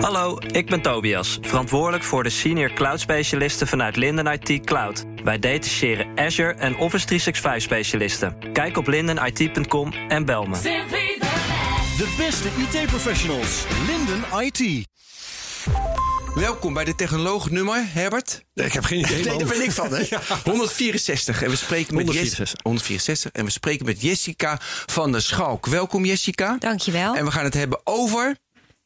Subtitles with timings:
[0.00, 5.04] Hallo, ik ben Tobias, verantwoordelijk voor de senior cloud specialisten vanuit Linden IT Cloud.
[5.24, 8.52] Wij detacheren Azure en Office 365 specialisten.
[8.52, 10.60] Kijk op lindenit.com en bel me.
[11.96, 12.48] De beste
[12.80, 13.64] IT-professionals.
[13.86, 14.86] Linden IT.
[16.34, 18.44] Welkom bij de technoloog nummer, Herbert.
[18.54, 19.24] Nee, ik heb geen idee.
[19.24, 20.04] Nee, daar ben ik van, hè?
[20.50, 21.42] 164.
[21.42, 22.38] En we spreken met 164.
[22.50, 23.30] Jes- 164.
[23.32, 25.66] En we spreken met Jessica van der Schalk.
[25.66, 26.56] Welkom, Jessica.
[26.58, 27.14] Dankjewel.
[27.14, 28.36] En we gaan het hebben over.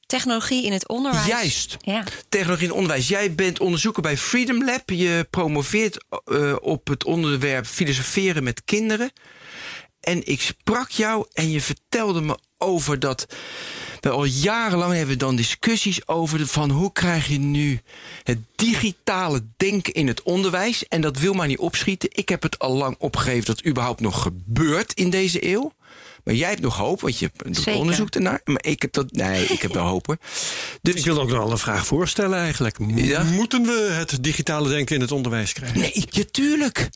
[0.08, 1.26] Technologie in het onderwijs.
[1.26, 1.76] Juist.
[1.80, 2.04] Ja.
[2.28, 3.08] Technologie in het onderwijs.
[3.08, 4.90] Jij bent onderzoeker bij Freedom Lab.
[4.90, 9.12] Je promoveert eh, op het onderwerp filosoferen met kinderen.
[10.00, 13.26] En ik sprak jou en je vertelde me over dat.
[14.00, 17.80] We al jarenlang hebben we dan discussies over de, van hoe krijg je nu
[18.22, 20.88] het digitale denken in het onderwijs.
[20.88, 22.08] En dat wil maar niet opschieten.
[22.12, 25.72] Ik heb het al lang opgegeven dat het überhaupt nog gebeurt in deze eeuw.
[26.28, 27.74] Maar jij hebt nog hoop, want je doet Zeker.
[27.80, 28.40] onderzoek ernaar.
[28.44, 29.12] Maar ik heb dat.
[29.12, 30.16] Nee, ik heb wel hoop hoor.
[30.82, 32.78] Dus Ik wil ook nog wel een vraag voorstellen eigenlijk.
[32.78, 33.22] Mo- Ja?
[33.22, 35.80] Moeten we het digitale denken in het onderwijs krijgen?
[35.80, 36.88] Nee, natuurlijk.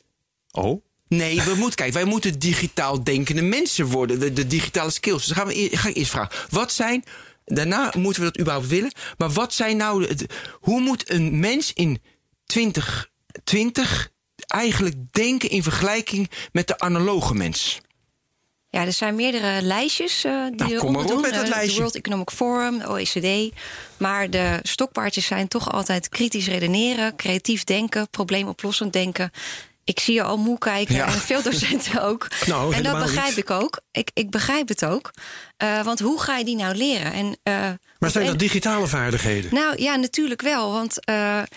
[0.51, 0.83] Oh?
[1.07, 4.19] Nee, we moeten, kijk, wij moeten digitaal denkende mensen worden.
[4.19, 5.25] De, de digitale skills.
[5.27, 6.47] Dus gaan we, e- ga ik eerst vragen.
[6.49, 7.03] Wat zijn,
[7.45, 8.91] daarna moeten we dat überhaupt willen.
[9.17, 12.01] Maar wat zijn nou, de- de- hoe moet een mens in
[12.45, 14.09] 2020
[14.47, 17.81] eigenlijk denken in vergelijking met de analoge mens?
[18.73, 21.21] Ja, er zijn meerdere lijstjes eh, die Nou, kom maar op doen.
[21.21, 21.73] met dat Eh, lijstje.
[21.73, 23.53] De World Economic Forum, de OECD.
[23.97, 29.31] Maar de stokpaardjes zijn toch altijd kritisch redeneren, creatief denken, probleemoplossend denken.
[29.83, 31.05] Ik zie je al moe kijken Ja.
[31.05, 32.27] en veel docenten ook.
[32.45, 33.37] Nou, en dat begrijp niet.
[33.37, 33.79] ik ook.
[33.91, 35.11] Ik, ik begrijp het ook.
[35.57, 37.13] Eh, want hoe ga je die nou leren?
[37.13, 37.37] En,
[37.99, 39.53] Maar zijn en- dat digitale vaardigheden?
[39.53, 40.71] Nou ja, natuurlijk wel.
[40.71, 40.95] Want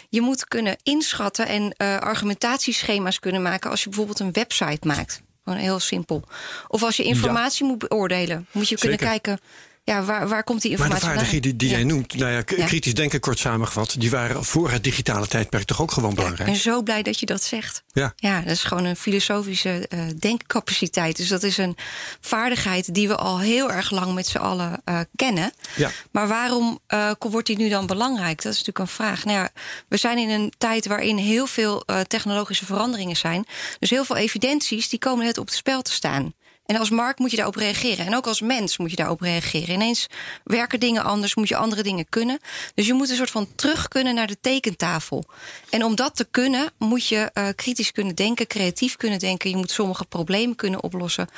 [0.09, 5.21] je moet kunnen inschatten en argumentatieschema's kunnen maken als je bijvoorbeeld een website maakt.
[5.47, 6.23] Gewoon heel simpel.
[6.69, 9.41] Of als je informatie moet beoordelen, moet je kunnen kijken.
[9.87, 12.43] Ja, waar, waar komt die Maar de informatie vaardigheden die, die jij noemt, nou ja,
[12.43, 16.23] kritisch denken kort samengevat, die waren voor het digitale tijdperk toch ook gewoon Ja, ik
[16.23, 16.51] belangrijk?
[16.51, 17.83] ben zo blij dat je dat zegt.
[17.93, 18.13] Ja.
[18.17, 21.17] Ja, dat is gewoon een filosofische eh, denkcapaciteit.
[21.17, 21.77] Dus dat is een
[22.21, 25.53] vaardigheid die we al heel erg lang met z'n allen eh, kennen.
[25.77, 25.91] Ja.
[26.11, 28.43] Maar waarom eh, wordt die nu dan belangrijk?
[28.43, 29.25] Dat is natuurlijk een vraag.
[29.25, 29.51] Nou ja,
[29.89, 33.47] we zijn in een tijd waarin heel veel technologische veranderingen zijn.
[33.79, 36.35] Dus heel veel evidenties die komen net op het spel te staan.
[36.67, 38.07] En als markt moet je daarop reageren.
[38.07, 39.75] En ook als mens moet je daarop reageren.
[39.75, 40.07] Ineens
[40.45, 42.39] werken dingen anders, moet je andere dingen kunnen.
[42.75, 45.25] Dus je moet een soort van terug kunnen naar de tekentafel.
[45.71, 49.51] En om dat te kunnen, moet je eh, kritisch kunnen denken, creatief kunnen denken.
[49.51, 51.29] Je moet sommige problemen kunnen oplossen.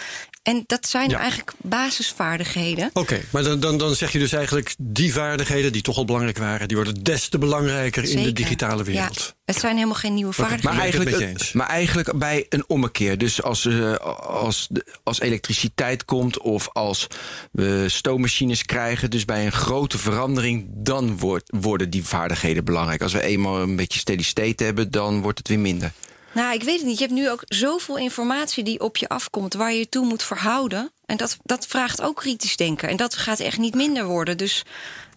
[0.42, 1.18] En dat zijn Ja.
[1.18, 2.90] eigenlijk basisvaardigheden.
[2.92, 6.38] Oké, maar dan, dan, dan zeg je dus eigenlijk die vaardigheden die toch al belangrijk
[6.38, 9.16] waren, die worden des te belangrijker in de digitale wereld.
[9.18, 10.70] Ja, het zijn helemaal geen nieuwe vaardigheden.
[10.74, 11.52] Maar eigenlijk, eens.
[11.52, 13.18] maar eigenlijk bij een ommekeer.
[13.18, 14.84] Dus als, eh, als, de-
[15.18, 17.06] als elektriciteit komt of als
[17.52, 23.02] we stoommachines krijgen, dus bij een grote verandering, dan wordt, worden die vaardigheden belangrijk.
[23.02, 25.92] Als we eenmaal een beetje steady state hebben, dan wordt het weer minder.
[26.32, 26.98] Nou, ik weet het niet.
[26.98, 30.22] Je hebt nu ook zoveel informatie die op je afkomt, waar je je toe moet
[30.22, 30.90] verhouden.
[31.06, 32.88] En dat, dat vraagt ook kritisch denken.
[32.88, 34.36] En dat gaat echt niet minder worden.
[34.36, 34.64] Dus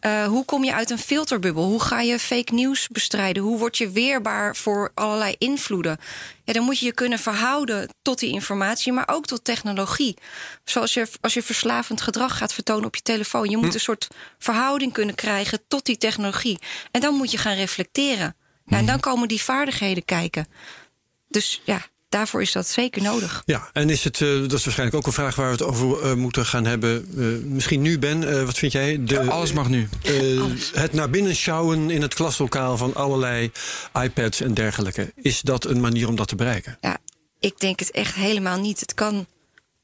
[0.01, 1.63] eh, hoe kom je uit een filterbubbel?
[1.63, 3.43] Hoe ga je fake news bestrijden?
[3.43, 5.97] Hoe word je weerbaar voor allerlei invloeden?
[6.43, 10.17] Ja, dan moet je je kunnen verhouden tot die informatie, maar ook tot technologie.
[10.63, 13.49] Zoals je, als je verslavend gedrag gaat vertonen op je telefoon.
[13.49, 14.07] Je moet een soort
[14.37, 16.59] verhouding kunnen krijgen tot die technologie.
[16.91, 18.35] En dan moet je gaan reflecteren.
[18.65, 20.47] Ja, en dan komen die vaardigheden kijken.
[21.27, 23.41] Dus ja, daarvoor is dat zeker nodig.
[23.45, 26.01] Ja, en is het, eh, dat is waarschijnlijk ook een vraag waar we het over
[26.03, 27.07] eh, moeten gaan hebben.
[27.17, 29.03] Eh, misschien nu, Ben, eh, wat vind jij?
[29.03, 29.89] De, Alles mag nu.
[30.03, 33.51] eh, het naar binnen sjouwen in het klaslokaal van allerlei
[34.01, 35.13] iPads en dergelijke.
[35.15, 36.77] Is dat een manier om dat te bereiken?
[36.81, 36.97] Ja,
[37.39, 38.79] ik denk het echt helemaal niet.
[38.79, 39.25] Het kan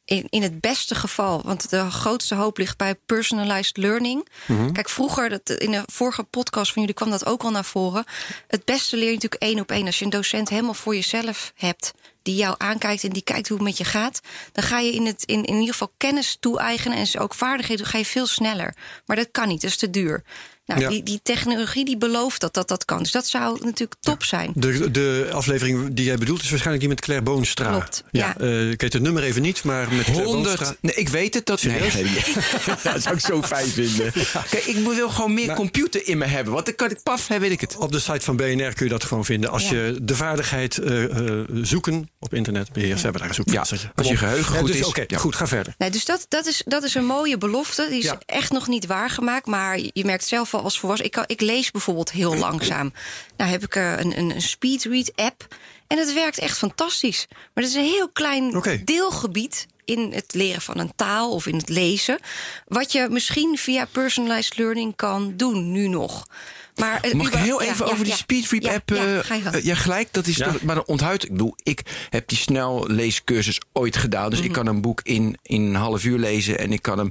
[0.06, 4.28] in, in het beste geval, want de grootste hoop ligt bij personalized learning.
[4.74, 8.04] Kijk, vroeger, dat, in de vorige podcast van jullie kwam dat ook al naar voren.
[8.48, 9.86] Het beste leer je natuurlijk één op één.
[9.86, 11.94] Als je een docent helemaal voor jezelf hebt,
[12.28, 14.22] die jou aankijkt en die kijkt hoe het met je gaat,
[14.52, 17.98] dan ga je in, het, in, in ieder geval kennis toe-eigenen en ook vaardigheden, ga
[17.98, 18.76] je veel sneller.
[19.06, 20.24] Maar dat kan niet, dat is te duur.
[20.68, 20.90] Nou, Ja.
[20.90, 22.98] die, die technologie die belooft dat, dat dat kan.
[22.98, 24.52] Dus dat zou natuurlijk top zijn.
[24.56, 27.70] De, de aflevering die jij bedoelt is waarschijnlijk die met Claire Boonstra.
[27.70, 28.38] Klopt, ja.
[28.38, 30.58] eh, ik weet het nummer even niet, maar met Claire 100.
[30.58, 30.76] Boonstra.
[30.82, 31.46] Nee, ik weet het.
[31.46, 32.04] Dat, nee, nee.
[32.84, 34.12] dat zou ik zo fijn vinden.
[34.50, 36.54] Kijk, ik wil gewoon meer computer in me hebben.
[36.54, 37.76] Want dan kan ik paf, hè, weet ik het.
[37.76, 39.50] Op de site van BNR kun je dat gewoon vinden.
[39.50, 39.76] Als Ja.
[39.76, 43.88] je de vaardigheid eh, eh, zoeken op internet beheerst, hebben we daar een zoekvenstertje.
[43.88, 44.86] Ja, als je geheugen Ja, goed dus, is.
[44.86, 45.18] Oké, Ja.
[45.18, 45.74] goed, ga verder.
[45.78, 47.86] Nee, dus dat, dat, is, dat is een mooie belofte.
[47.90, 48.18] Die is Ja.
[48.26, 49.46] echt nog niet waargemaakt.
[49.46, 51.06] Maar je merkt zelf al als volwassen.
[51.06, 52.94] Ik, kan, ik lees bijvoorbeeld heel langzaam.
[53.38, 55.48] Nou heb ik eh, een, een, een speedread app.
[55.88, 57.26] En het werkt echt fantastisch.
[57.30, 61.56] Maar het is een heel klein deelgebied in het leren van een taal of in
[61.56, 62.20] het lezen.
[62.66, 66.28] Wat je misschien via personalized learning kan doen nu nog.
[66.78, 68.46] Maar, eh, Mag ik heel even ja, over die ja.
[68.60, 68.90] Ja, app?
[68.90, 69.64] Ja, ga je gang.
[69.64, 70.08] ja, gelijk.
[70.12, 70.52] Dat is Ja.
[70.52, 71.24] toch- maar dan onthoud.
[71.24, 74.30] Ik bedoel, ik heb die snelleescursus ooit gedaan.
[74.30, 74.54] Dus ik Mhm.
[74.54, 76.60] kan een boek in, in een half uur lezen.
[76.60, 77.10] En ik kan, hem,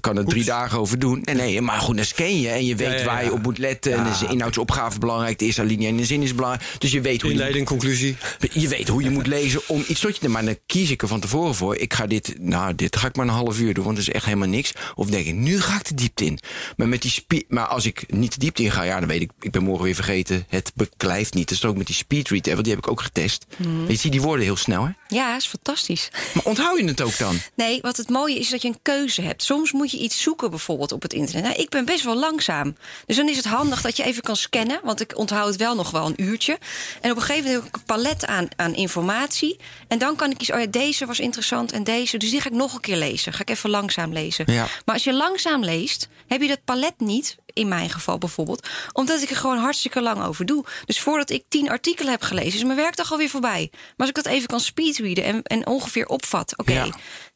[0.00, 1.20] kan er drie dagen over doen.
[1.24, 2.48] Nee, nee, maar goed, dan scan je.
[2.48, 3.92] En je weet Ja, ja, waar je op moet letten.
[3.94, 5.38] en is de inhoudsopgave belangrijk.
[5.38, 6.70] De eerste alinea in de zin is belangrijk.
[6.78, 8.16] Dus je weet hoe je Inleiding, conclusie.
[8.52, 11.02] je weet hoe je moet lezen om iets tot je te Maar dan kies ik
[11.02, 11.76] er van tevoren voor.
[11.76, 14.14] Ik ga dit, nou, dit ga ik maar een half uur doen, want het is
[14.14, 14.72] echt helemaal niks.
[14.94, 16.38] Of denk ik, nu ga ik de diepte in.
[16.76, 19.30] Maar, met die maar als ik niet de diepte in ga, ja, dan weet ik,
[19.40, 20.44] ik ben morgen weer vergeten.
[20.48, 21.48] Het beklijft niet.
[21.48, 23.46] Dat is ook met die speedread, want die heb ik ook getest.
[23.56, 23.90] Mhm.
[23.90, 24.90] Je ziet die woorden heel snel, hè?
[25.08, 26.08] Ja, is fantastisch.
[26.34, 27.38] Maar onthoud je het ook dan?
[27.56, 29.42] Nee, wat het mooie is dat je een keuze hebt.
[29.42, 31.44] Soms moet je iets zoeken bijvoorbeeld op het internet.
[31.44, 32.76] Nou, ik ben best wel langzaam.
[33.06, 34.80] Dus dan is het handig dat je even kan scannen.
[34.82, 36.58] Want ik onthoud het wel nog wel een uurtje.
[37.00, 39.58] En op een gegeven moment heb ik een palet aan, aan informatie.
[39.88, 42.16] En dan kan ik kiezen, oh ja, deze was interessant en deze.
[42.16, 43.32] Dus die ga ik nog een keer lezen.
[43.32, 44.52] Ga ik even langzaam lezen.
[44.52, 44.66] Ja.
[44.84, 47.36] Maar als je langzaam leest, heb je dat palet niet.
[47.54, 48.68] In mijn geval bijvoorbeeld.
[48.92, 50.64] Omdat ik er gewoon hartstikke lang over doe.
[50.84, 53.68] Dus voordat ik tien artikelen heb gelezen, is mijn werkdag alweer voorbij.
[53.72, 56.58] Maar als ik dat even kan speedreaden en, en ongeveer opvat.
[56.58, 56.86] Oké, Ja.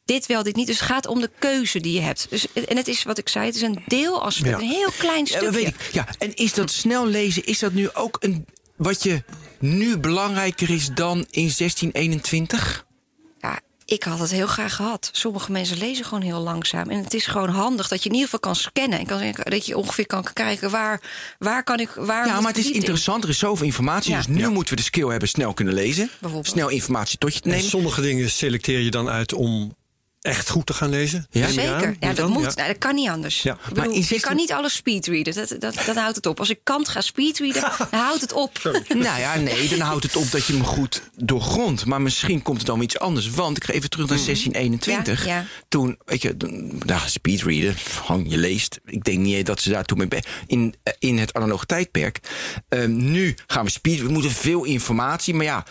[0.05, 0.67] dit wel, dit niet.
[0.67, 2.27] Dus het gaat om de keuze die je hebt.
[2.29, 4.49] Dus, en het is wat ik zei, het is een deelaspect.
[4.49, 4.55] Ja.
[4.57, 5.45] Een heel klein Ja, stukje.
[5.45, 5.89] dat weet ik.
[5.91, 8.45] Ja, en is dat snel lezen, is dat nu ook een,
[8.75, 9.23] wat je
[9.59, 12.85] nu belangrijker is dan in 1621?
[13.89, 15.09] Ik had het heel graag gehad.
[15.11, 16.89] Sommige mensen lezen gewoon heel langzaam.
[16.89, 18.99] En het is gewoon handig dat je in ieder geval kan scannen.
[18.99, 21.01] En kan, dat je ongeveer kan kijken waar,
[21.39, 21.89] waar kan ik.
[21.89, 23.23] Waar Ja, maar het is interessant.
[23.23, 24.11] Er is zoveel informatie.
[24.11, 24.17] Ja.
[24.17, 26.09] Dus nu moeten we de skill hebben snel kunnen lezen.
[26.19, 26.53] Bijvoorbeeld.
[26.53, 29.75] Snel informatie tot je te En sommige dingen selecteer je dan uit om
[30.21, 31.27] echt goed te gaan lezen.
[31.29, 31.45] Ja?
[31.45, 31.51] Aan.
[31.51, 31.95] Zeker.
[31.99, 32.43] Ja, dat moet.
[32.43, 32.51] Ja.
[32.55, 33.41] Nou, dat kan niet anders.
[33.41, 33.57] Ja.
[33.69, 35.33] Ik Maar Je 16 kan niet alles speedreaden.
[35.33, 36.39] Dat, dat, dat houdt het op.
[36.39, 38.57] Als ik Kant ga speedreaden, dan houdt het op.
[38.89, 41.85] Nou ja, nee, dan houdt het op dat je hem goed doorgrondt.
[41.85, 43.29] Maar misschien komt het dan weer iets anders.
[43.29, 45.25] Want ik ga even terug naar 1621.
[45.25, 45.45] Ja, ja.
[45.67, 46.35] Toen, weet je,
[46.85, 48.79] ja, speedreaden, gewoon je leest.
[48.85, 52.19] Ik denk niet dat ze daar toen mee in, eh, in het analoge tijdperk.
[52.69, 55.33] Ehm, nu gaan we speed, we moeten veel informatie.
[55.33, 55.65] Maar ja,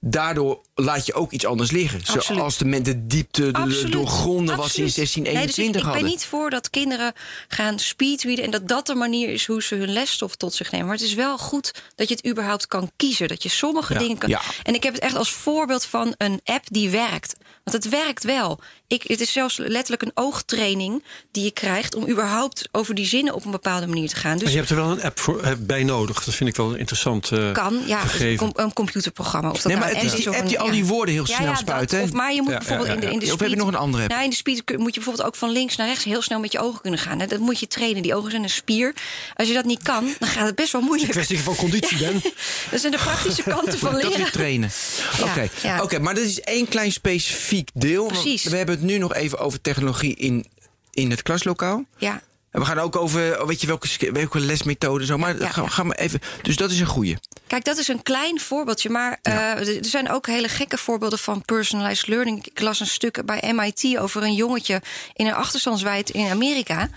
[0.00, 1.98] daardoor laat je ook iets anders liggen.
[2.00, 2.24] Absoluut.
[2.24, 4.94] Zoals de, de diepte, de doorgronden wat ze in Absoluut.
[4.94, 7.12] 1621 nee, dus ik, ik ben niet voor dat kinderen
[7.48, 8.44] gaan speedreaden...
[8.44, 10.86] en dat dat de manier is hoe ze hun lesstof tot zich nemen.
[10.86, 13.28] Maar het is wel goed dat je het überhaupt kan kiezen.
[13.28, 13.98] Dat je sommige Ja.
[13.98, 14.28] dingen kan...
[14.28, 14.40] Ja.
[14.62, 17.34] En ik heb het echt als voorbeeld van een app die werkt.
[17.70, 18.60] Want het werkt wel.
[18.86, 21.94] Ik, het is zelfs letterlijk een oogtraining die je krijgt...
[21.94, 24.30] om überhaupt over die zinnen op een bepaalde manier te gaan.
[24.30, 26.24] Maar Dus je hebt er wel een app voor, eh, bij nodig.
[26.24, 28.36] Dat vind ik wel een interessant eh, kan, ja, een, gegeven.
[28.52, 29.50] com- een computerprogramma.
[29.50, 31.26] Of dat Nee, maar nou het een is die app die al die woorden heel
[31.26, 31.58] snel dat.
[31.58, 32.02] spuit, hè?
[32.02, 33.32] Of, maar je moet Ja, bijvoorbeeld ja, in de, in de ja.
[33.32, 34.10] Of heb je speed- nog een andere app?
[34.12, 36.52] Nou, in de speed moet je bijvoorbeeld ook van links naar rechts heel snel met
[36.52, 37.18] je ogen kunnen gaan.
[37.18, 38.02] Dat moet je trainen.
[38.02, 38.94] Die ogen zijn een spier.
[39.34, 41.18] Als je dat niet kan, dan gaat het best wel Het is moeilijk.
[41.18, 42.22] een kwestie van conditie, Ben.
[42.70, 44.32] Dat zijn de praktische kanten van dat leren.
[44.32, 44.70] trainen.
[45.18, 45.82] Ja, Oké, ja.
[45.82, 48.06] Oké, maar dat is één klein specifiek deel.
[48.06, 48.44] Precies.
[48.44, 50.46] We hebben het nu nog even over technologie in,
[50.90, 51.84] in het klaslokaal.
[51.96, 52.22] Ja,
[52.58, 55.18] En we gaan ook over, weet je, welke, welke lesmethode zo.
[55.18, 55.70] Maar ja, gaan, ja.
[55.70, 56.20] gaan we even.
[56.42, 57.16] Dus dat is een goeie.
[57.46, 58.90] Kijk, dat is een klein voorbeeldje.
[58.90, 62.46] Maar eh, er er zijn ook hele gekke voorbeelden van personalized learning.
[62.46, 64.82] Ik las een stuk bij MIT over een jongetje
[65.12, 66.88] in een achterstandswijk in Amerika.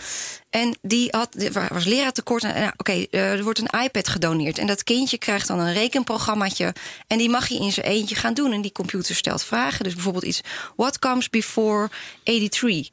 [0.49, 2.43] En die had, was leraartekort.
[2.43, 4.57] En nou, oké, eh, er wordt een iPad gedoneerd.
[4.57, 6.73] En dat kindje krijgt dan een rekenprogrammaatje.
[7.07, 8.51] En die mag je in zijn eentje gaan doen.
[8.51, 9.83] En die computer stelt vragen.
[9.83, 10.41] Dus bijvoorbeeld iets:
[10.75, 11.89] What comes before
[12.23, 12.89] 83?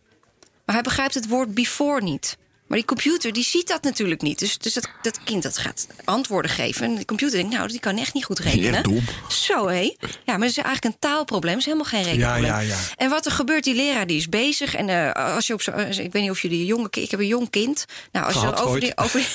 [0.65, 2.37] Maar hij begrijpt het woord before niet.
[2.69, 4.39] Maar die computer die ziet dat natuurlijk niet.
[4.39, 6.85] Dus, dus dat, dat kind dat gaat antwoorden geven.
[6.87, 8.75] En de computer denkt, nou, die kan echt niet goed rekenen.
[8.75, 9.05] echt dom.
[9.29, 9.81] Zo, hé.
[10.01, 11.53] Ja, maar dat is eigenlijk een taalprobleem.
[11.59, 12.45] Het is helemaal geen rekenprobleem.
[12.45, 12.77] Ja, ja, ja.
[12.97, 14.75] En wat er gebeurt, die leraar die is bezig.
[14.75, 17.21] En eh, als je op zo, als- ik weet niet of jullie jonge ik heb
[17.21, 17.85] een jong kind.
[18.13, 18.81] Nou, als je, Gehad over ooit.
[18.83, 19.21] die, over,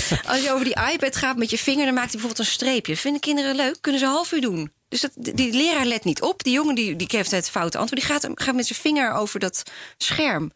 [0.32, 2.96] als je over die iPad gaat met je vinger, dan maakt hij bijvoorbeeld een streepje.
[2.96, 3.76] Vinden kinderen leuk?
[3.80, 4.70] Kunnen ze een half uur doen.
[4.88, 6.42] Dus dat, die leraar let niet op.
[6.42, 8.00] Die jongen die, die geeft het foute antwoord.
[8.00, 9.62] Die gaat, gaat met zijn vinger over dat
[9.98, 10.52] scherm.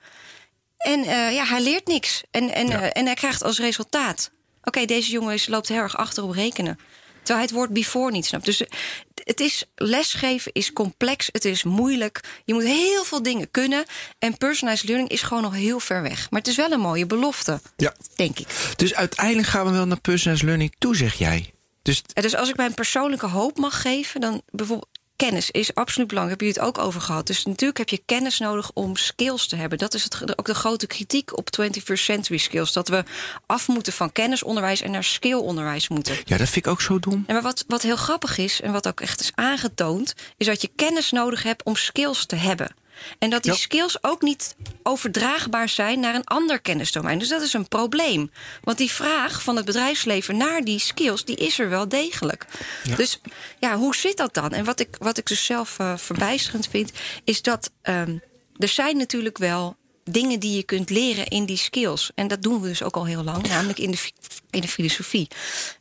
[0.82, 2.22] En eh, ja, hij leert niks.
[2.30, 4.30] En, en, eh, en hij krijgt als resultaat.
[4.64, 6.78] Oké, deze jongen is, loopt heel erg achter op rekenen.
[7.22, 8.44] Terwijl hij het woord before niet snapt.
[8.44, 8.68] Dus eh,
[9.24, 12.20] het is lesgeven is complex, het is moeilijk.
[12.44, 13.84] Je moet heel veel dingen kunnen.
[14.18, 16.30] En personalized learning is gewoon nog heel ver weg.
[16.30, 17.94] Maar het is wel een mooie belofte, Ja.
[18.16, 18.46] denk ik.
[18.76, 21.52] Dus uiteindelijk gaan we wel naar personalized learning toe, zeg jij.
[21.82, 24.90] Dus Dus als ik mijn persoonlijke hoop mag geven, dan bijvoorbeeld.
[25.22, 26.40] Kennis is absoluut belangrijk.
[26.40, 27.26] Heb je het ook over gehad?
[27.26, 29.78] Dus natuurlijk heb je kennis nodig om skills te hebben.
[29.78, 32.72] Dat is het, ook de grote kritiek op 21st century skills.
[32.72, 33.04] Dat we
[33.46, 36.14] af moeten van kennisonderwijs en naar skillonderwijs moeten.
[36.24, 37.24] ja, dat vind ik ook zo dom.
[37.26, 40.62] En maar wat, wat heel grappig is, en wat ook echt is aangetoond, is dat
[40.62, 42.74] je kennis nodig hebt om skills te hebben.
[43.18, 43.58] En dat die Ja.
[43.58, 47.18] skills ook niet overdraagbaar zijn naar een ander kennisdomein.
[47.18, 48.30] Dus dat is een probleem.
[48.62, 52.46] Want die vraag van het bedrijfsleven naar die skills, die is er wel degelijk.
[52.96, 53.20] Dus
[53.58, 54.50] ja, hoe zit dat dan?
[54.50, 56.92] En wat ik, wat ik dus zelf eh, verbijsterend vind,
[57.24, 58.16] is dat ehm,
[58.56, 62.10] er zijn natuurlijk wel dingen die je kunt leren in die skills.
[62.14, 63.98] En dat doen we dus ook al heel lang, namelijk in de,
[64.50, 65.28] in de filosofie.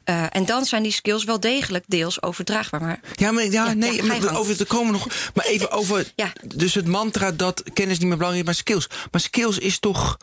[0.04, 2.82] Eh, en dan zijn die skills wel degelijk deels overdraagbaar.
[2.82, 5.08] Maar Ja, maar ja, Ja, nee, ja, maar over te komen nog.
[5.34, 6.12] Maar even over.
[6.16, 6.34] Ja.
[6.46, 9.08] Dus het mantra dat kennis niet meer belangrijk is, maar skills.
[9.12, 10.18] Maar skills is toch.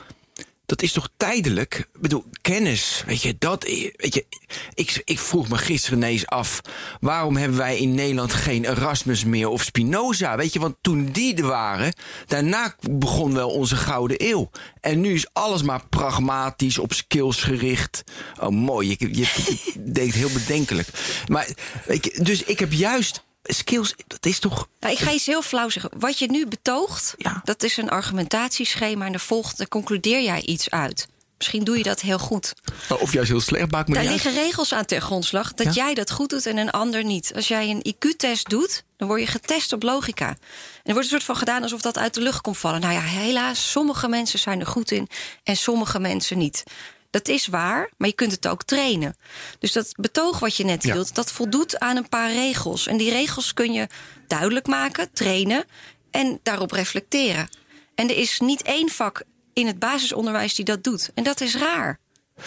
[0.68, 1.74] Dat is toch tijdelijk?
[1.74, 3.64] Ik bedoel, kennis, weet je, dat.
[3.64, 4.26] Weet je,
[4.74, 6.60] ik, ik vroeg me gisteren ineens af.
[7.00, 10.36] waarom hebben wij in Nederland geen Erasmus meer of Spinoza?
[10.36, 11.92] Weet je, want toen die er waren.
[12.26, 14.50] daarna begon wel onze gouden eeuw.
[14.80, 18.02] En nu is alles maar pragmatisch, op skills gericht.
[18.40, 18.96] Oh, mooi.
[18.98, 19.54] Je, je,
[19.92, 20.88] denkt heel bedenkelijk.
[21.26, 21.48] Maar,
[21.86, 23.26] weet je, dus ik heb juist.
[23.50, 24.68] Skills, dat is toch.
[24.80, 25.90] Nou, ik ga iets heel flauw zeggen.
[25.98, 27.40] Wat je nu betoogt, Ja.
[27.44, 29.04] dat is een argumentatieschema.
[29.06, 31.08] En daar volgt, daar concludeer jij iets uit.
[31.38, 32.54] Misschien doe je dat heel goed.
[32.98, 34.22] Of juist heel slecht, maakt me Daar niet uit.
[34.24, 35.84] liggen regels aan ten grondslag dat Ja?
[35.84, 37.32] jij dat goed doet en een ander niet.
[37.34, 40.28] Als jij een IQ-test doet, dan word je getest op logica.
[40.28, 40.36] En
[40.84, 42.80] er wordt een soort van gedaan alsof dat uit de lucht komt vallen.
[42.80, 45.08] Nou ja, helaas, sommige mensen zijn er goed in
[45.44, 46.62] en sommige mensen niet.
[47.10, 49.16] Dat is waar, maar je kunt het ook trainen.
[49.58, 50.92] Dus dat betoog wat je net Ja.
[50.92, 52.86] hield, dat voldoet aan een paar regels.
[52.86, 53.86] En die regels kun je
[54.26, 55.64] duidelijk maken, trainen
[56.10, 57.48] en daarop reflecteren.
[57.94, 59.22] En er is niet één vak
[59.52, 61.10] in het basisonderwijs die dat doet.
[61.14, 61.98] En dat is raar.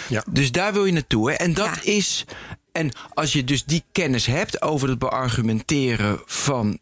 [0.10, 0.24] Ja.
[0.30, 1.30] Dus daar wil je naartoe.
[1.30, 1.36] Hè?
[1.36, 1.92] En dat Ja.
[1.92, 2.26] is.
[2.72, 6.80] En als je dus die kennis hebt over het beargumenteren van,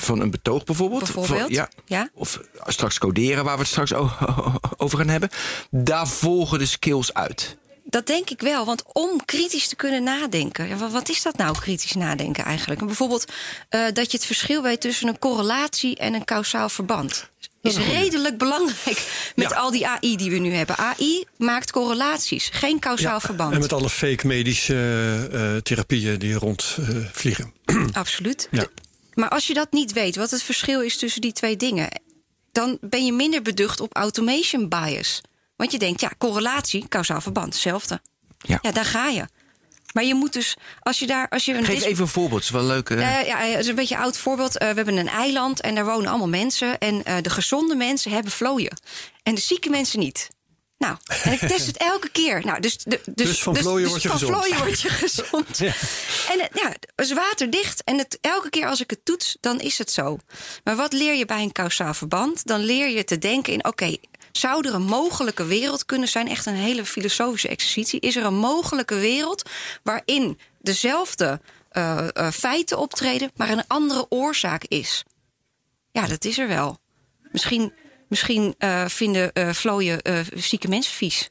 [0.00, 1.00] van een betoog bijvoorbeeld.
[1.04, 2.08] Bijvoorbeeld, Van- ja, ja.
[2.14, 3.92] Of straks coderen, waar we het straks
[4.76, 5.30] over gaan hebben.
[5.70, 7.56] Daar volgen de skills uit.
[7.88, 10.68] Dat denk ik wel, want om kritisch te kunnen nadenken.
[10.68, 12.80] ja, wa- Wat is dat nou, kritisch nadenken eigenlijk?
[12.80, 13.24] En bijvoorbeeld
[13.68, 17.30] eh, dat je het verschil weet tussen een correlatie en een kausaal verband.
[17.62, 19.56] Is redelijk belangrijk met Ja.
[19.56, 20.76] al die AI die we nu hebben.
[20.76, 23.52] AI maakt correlaties, geen kausaal verband.
[23.54, 27.52] En met alle fake medische eh, eh, therapieën die rondvliegen.
[27.92, 28.48] Absoluut.
[28.50, 28.66] Ja.
[29.16, 32.00] Maar als je dat niet weet, wat het verschil is tussen die twee dingen,
[32.52, 35.20] dan ben je minder beducht op automation bias.
[35.56, 38.00] Want je denkt, ja, correlatie, kausaal verband, hetzelfde.
[38.38, 38.58] Ja.
[38.62, 39.26] Ja, daar ga je.
[39.92, 42.44] Maar je moet dus, als je daar, als je een Geef even een voorbeeld.
[42.44, 42.90] Het is wel leuk.
[42.90, 44.58] Eh, ja, het is een beetje een oud voorbeeld.
[44.58, 46.78] Eh, we hebben een eiland en daar wonen allemaal mensen.
[46.78, 48.76] En eh, de gezonde mensen hebben vlooien.
[49.22, 50.28] En de zieke mensen niet.
[50.78, 52.44] Nou, en ik test het elke keer.
[52.44, 54.26] Nou, dus, de, dus, Dus van vlooien word je van
[54.58, 55.60] word je gezond.
[56.32, 57.84] En het ja, het is waterdicht.
[57.84, 60.18] En het, elke keer als ik het toets, dan is het zo.
[60.64, 62.46] Maar wat leer je bij een kausaal verband?
[62.46, 63.66] Dan leer je te denken in...
[63.66, 63.96] oké,
[64.32, 66.28] zou er een mogelijke wereld kunnen zijn?
[66.28, 68.00] Echt een hele filosofische exercitie.
[68.00, 69.50] Is er een mogelijke wereld
[69.82, 73.30] waarin dezelfde eh, eh, feiten optreden...
[73.36, 75.04] maar een andere oorzaak is?
[75.92, 76.78] Ja, dat is er wel.
[77.32, 77.72] Misschien,
[78.08, 81.30] misschien eh, vinden eh vlooien eh, zieke mensen vies.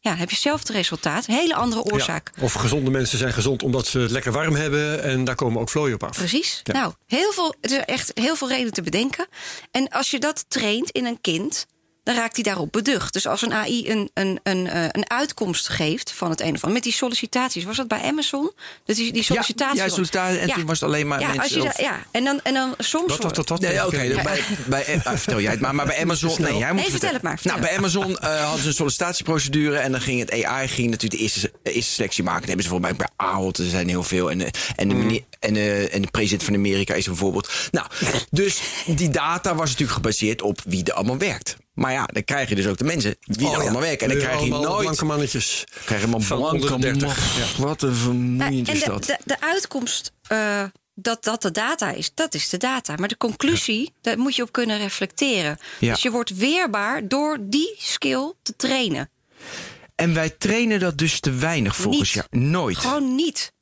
[0.00, 1.28] Ja, dan heb je hetzelfde resultaat.
[1.28, 2.30] Een hele andere oorzaak.
[2.34, 2.42] Ja.
[2.42, 5.02] Of gezonde mensen zijn gezond omdat ze het lekker warm hebben.
[5.02, 6.16] En daar komen ook vlooien op af.
[6.16, 6.60] Precies.
[6.64, 6.72] Ja.
[6.72, 9.26] Nou, heel veel, het is echt heel veel reden te bedenken.
[9.70, 11.66] En als je dat traint in een kind,
[12.08, 13.12] dan raakt hij daarop beducht.
[13.12, 16.54] Dus als een AI een, een, een, eh, een uitkomst geeft van het een of
[16.54, 16.72] ander.
[16.72, 18.52] Met die sollicitaties, was dat bij Amazon?
[18.84, 19.76] Dat die, die sollicitatie.
[19.80, 20.38] ja, sollicitatie.
[20.38, 22.40] En toen was het alleen maar ja, mensen als je of- da- ja, en dan,
[22.42, 23.06] en dan soms.
[23.12, 23.60] Wat, wat, wat, wat?
[23.60, 24.00] Nee, oké.
[24.00, 24.22] Ja.
[24.22, 25.74] bij, bij, ah, vertel jij het maar.
[25.74, 26.34] Maar bij Amazon.
[26.42, 28.74] Nee, jij moet Nee, vertel het maar, vertel Nou, bij Amazon eh, hadden ze een
[28.74, 29.76] sollicitatieprocedure.
[29.78, 32.38] En dan ging het AI ging natuurlijk de eerste, eerste selectie maken.
[32.40, 33.58] Dat hebben ze volgens mij bij Ahold.
[33.58, 34.30] Er zijn heel veel.
[34.30, 35.18] En, eh, en, de, Mm.
[35.40, 37.50] en, eh, en de president van Amerika is een voorbeeld.
[37.70, 37.86] Nou,
[38.30, 41.56] dus die data was natuurlijk gebaseerd op wie er allemaal werkt.
[41.78, 43.58] Maar ja, dan krijg je dus ook de mensen die Oh, ja.
[43.58, 44.10] allemaal werken.
[44.10, 44.80] En dan krijg je nooit.
[44.80, 45.64] blanke mannetjes.
[45.84, 47.02] Krijg je maar van blanke onder de 30.
[47.36, 47.66] man- Ja.
[47.68, 49.04] Wat een Nou, vermoeiend en is de, dat.
[49.04, 50.62] de, de uitkomst eh,
[50.94, 52.94] dat dat de data is, dat is de data.
[52.96, 55.58] Maar de conclusie, daar moet je op kunnen reflecteren.
[55.78, 55.92] Ja.
[55.92, 59.10] Dus je wordt weerbaar door die skill te trainen.
[59.94, 62.24] En wij trainen dat dus te weinig volgens Niet.
[62.30, 62.44] jou.
[62.44, 62.76] Nooit.
[62.76, 63.52] Gewoon niet.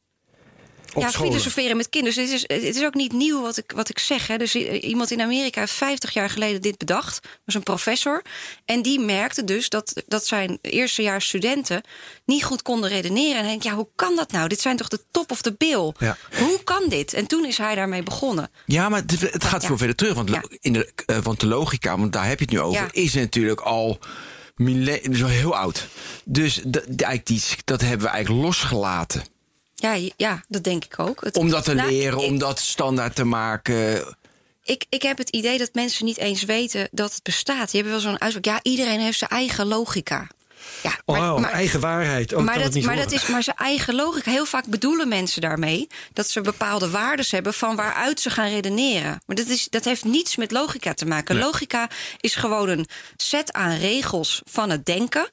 [0.95, 1.31] Ja, scholen.
[1.33, 2.17] filosoferen met kinderen.
[2.27, 4.27] Dus het is, het is ook niet nieuw wat ik, wat ik zeg.
[4.27, 4.37] Hè.
[4.37, 7.21] Dus i- iemand in Amerika heeft 50 jaar geleden dit bedacht.
[7.45, 8.23] Was een professor.
[8.65, 11.81] En die merkte dus dat, dat zijn eerstejaars studenten
[12.25, 13.35] niet goed konden redeneren.
[13.37, 14.49] En hij denkt, ja, hoe kan dat nou?
[14.49, 15.93] Dit zijn toch de top of de bill?
[15.99, 16.17] Ja.
[16.39, 17.13] Hoe kan dit?
[17.13, 18.51] En toen is hij daarmee begonnen.
[18.67, 19.67] Ja, maar het, het gaat Ja.
[19.69, 20.15] veel verder terug.
[20.15, 20.43] Want, Ja.
[20.61, 23.61] in de, eh, want de logica, want daar heb je het nu over, is natuurlijk
[23.61, 23.99] al
[24.57, 25.87] mille- is al heel oud.
[26.25, 29.25] Dus dat, eigenlijk die, dat hebben we eigenlijk losgelaten.
[29.77, 31.25] Ja, ja dat denk ik ook.
[31.25, 34.17] Het- Om dat te Nou, leren, ik- om dat standaard te maken.
[34.65, 37.71] Ik, ik heb het idee dat mensen niet eens weten dat het bestaat.
[37.71, 38.45] Je hebt wel zo'n uitspraak.
[38.45, 40.27] Ja, iedereen heeft zijn eigen logica.
[40.83, 42.35] Ja, Oh, eigen waarheid.
[42.35, 44.31] Ook maar dat, niet maar dat is maar zijn eigen logica.
[44.31, 49.23] Heel vaak bedoelen mensen daarmee dat ze bepaalde waarden hebben van waaruit ze gaan redeneren.
[49.27, 51.39] Maar dat, is, dat heeft niets met logica te maken.
[51.39, 51.89] Logica
[52.21, 55.31] is gewoon een set aan regels van het denken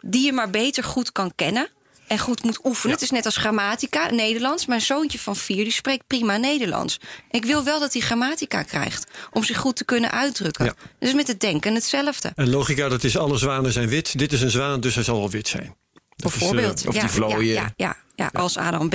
[0.00, 1.68] die je maar beter goed kan kennen.
[2.06, 2.94] En goed moet oefenen.
[2.94, 4.66] Het is net als grammatica, Nederlands.
[4.66, 6.98] Mijn zoontje van vier die spreekt prima Nederlands.
[7.30, 9.10] Ik wil wel dat hij grammatica krijgt.
[9.32, 10.64] Om zich goed te kunnen uitdrukken.
[10.64, 10.74] Ja.
[10.98, 12.32] Dus met het denken hetzelfde.
[12.34, 14.18] En logica, dat is alle zwanen zijn wit.
[14.18, 15.76] Dit is een zwaan, dus hij zal wel wit zijn.
[16.16, 16.86] Dat is, eh, Bijvoorbeeld.
[16.86, 17.54] of ja, die vlooien.
[17.54, 18.94] Ja, ja, ja, ja, als A dan B,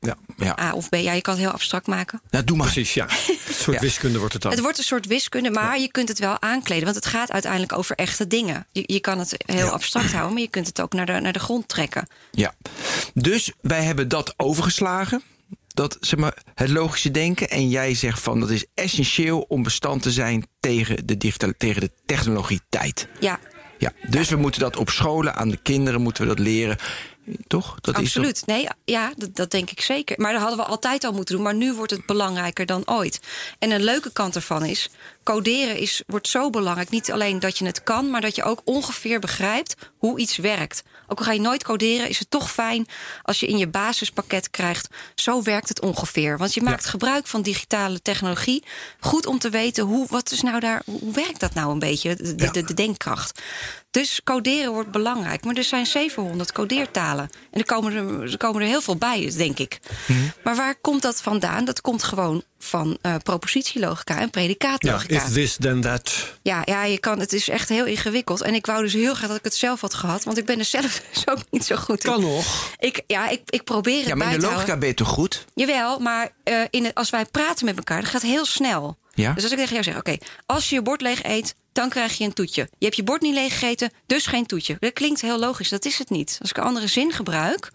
[0.00, 0.94] ja, Ja, A of B.
[0.94, 2.20] Ja, je kan het heel abstract maken.
[2.30, 2.66] nou, doe maar.
[2.66, 3.04] precies, ja.
[3.48, 3.82] Een soort Ja.
[3.82, 4.50] wiskunde wordt het dan.
[4.52, 6.84] Het wordt een soort wiskunde, maar je kunt het wel aankleden.
[6.84, 8.66] Want het gaat uiteindelijk over echte dingen.
[8.72, 11.32] Je, je kan het heel abstract houden, maar je kunt het ook naar de, naar
[11.32, 12.06] de grond trekken.
[12.30, 12.54] Ja.
[13.14, 15.22] Dus wij hebben dat overgeslagen.
[15.74, 17.50] Dat, zeg maar, het logische denken.
[17.50, 21.80] En jij zegt van dat is essentieel om bestand te zijn tegen de, digital, tegen
[21.80, 23.08] de technologie tijd.
[23.20, 23.38] Ja,
[23.78, 26.78] Ja, dus we moeten dat op scholen, aan de kinderen moeten we dat leren.
[27.46, 27.80] Toch?
[27.80, 28.46] Dat Is absoluut.
[28.46, 30.20] Nee, ja, dat, dat denk ik zeker.
[30.20, 31.44] Maar dat hadden we altijd al moeten doen.
[31.44, 33.20] Maar nu wordt het belangrijker dan ooit.
[33.58, 34.90] En een leuke kant ervan is...
[35.22, 36.90] coderen is, wordt zo belangrijk.
[36.90, 39.74] Niet alleen dat je het kan, maar dat je ook ongeveer begrijpt...
[39.98, 40.82] hoe iets werkt.
[41.06, 42.86] Ook al ga je nooit coderen, is het toch fijn...
[43.22, 44.88] als je in je basispakket krijgt...
[45.14, 46.38] zo werkt het ongeveer.
[46.38, 48.64] Want je maakt gebruik van digitale technologie.
[49.00, 52.16] Goed om te weten, hoe, wat is nou daar, hoe werkt dat nou een beetje?
[52.16, 53.42] De, de, de, de denkkracht.
[53.90, 55.44] Dus coderen wordt belangrijk.
[55.44, 57.30] Maar er zijn 700 codeertalen.
[57.50, 59.80] En er komen er, er komen er heel veel bij, denk ik.
[60.44, 61.64] Maar waar komt dat vandaan?
[61.64, 65.14] Dat komt gewoon van eh, propositielogica en ja, predicatlogica.
[65.14, 66.34] if this, then that.
[66.42, 68.40] Ja, ja, je kan, het is echt heel ingewikkeld.
[68.40, 70.24] En ik wou dus heel graag dat ik het zelf had gehad.
[70.24, 72.10] Want ik ben er zelf dus ook niet zo goed in.
[72.10, 72.74] Kan nog.
[72.78, 74.94] Ik, ja, ik, ik probeer het Ja, maar bij in de te logica ben je
[74.94, 75.44] toch goed?
[75.54, 78.98] Jawel, maar eh, in het, als wij praten met elkaar, dat gaat heel snel.
[79.20, 79.32] Ja.
[79.32, 82.18] Dus als ik tegen jou zeg, oké, als je je bord leeg eet, dan krijg
[82.18, 82.68] je een toetje.
[82.78, 84.76] Je hebt je bord niet leeg gegeten, dus geen toetje.
[84.80, 86.36] Dat klinkt heel logisch, dat is het niet.
[86.40, 87.70] Als ik een andere zin gebruik.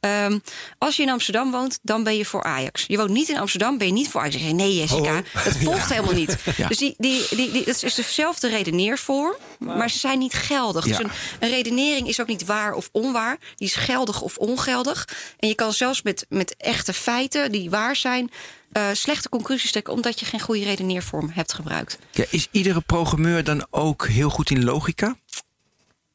[0.00, 0.38] ehm,
[0.78, 2.84] als je in Amsterdam woont, dan ben je voor Ajax.
[2.86, 4.36] Je woont niet in Amsterdam, ben je niet voor Ajax.
[4.36, 5.44] Zeg nee Jessica, Oh.
[5.44, 6.36] dat volgt helemaal niet.
[6.56, 6.68] Ja.
[6.68, 10.84] Dus die, die, die, die, dat is dezelfde redeneervorm, maar ze zijn niet geldig.
[10.84, 13.38] Dus een, een redenering is ook niet waar of onwaar.
[13.56, 15.08] Die is geldig of ongeldig.
[15.38, 18.30] En je kan zelfs met, met echte feiten die waar zijn...
[18.72, 19.92] eh, slechte conclusies trekken...
[19.92, 21.98] omdat je geen goede redeneervorm hebt gebruikt.
[22.10, 25.16] Ja, is iedere programmeur dan ook heel goed in logica?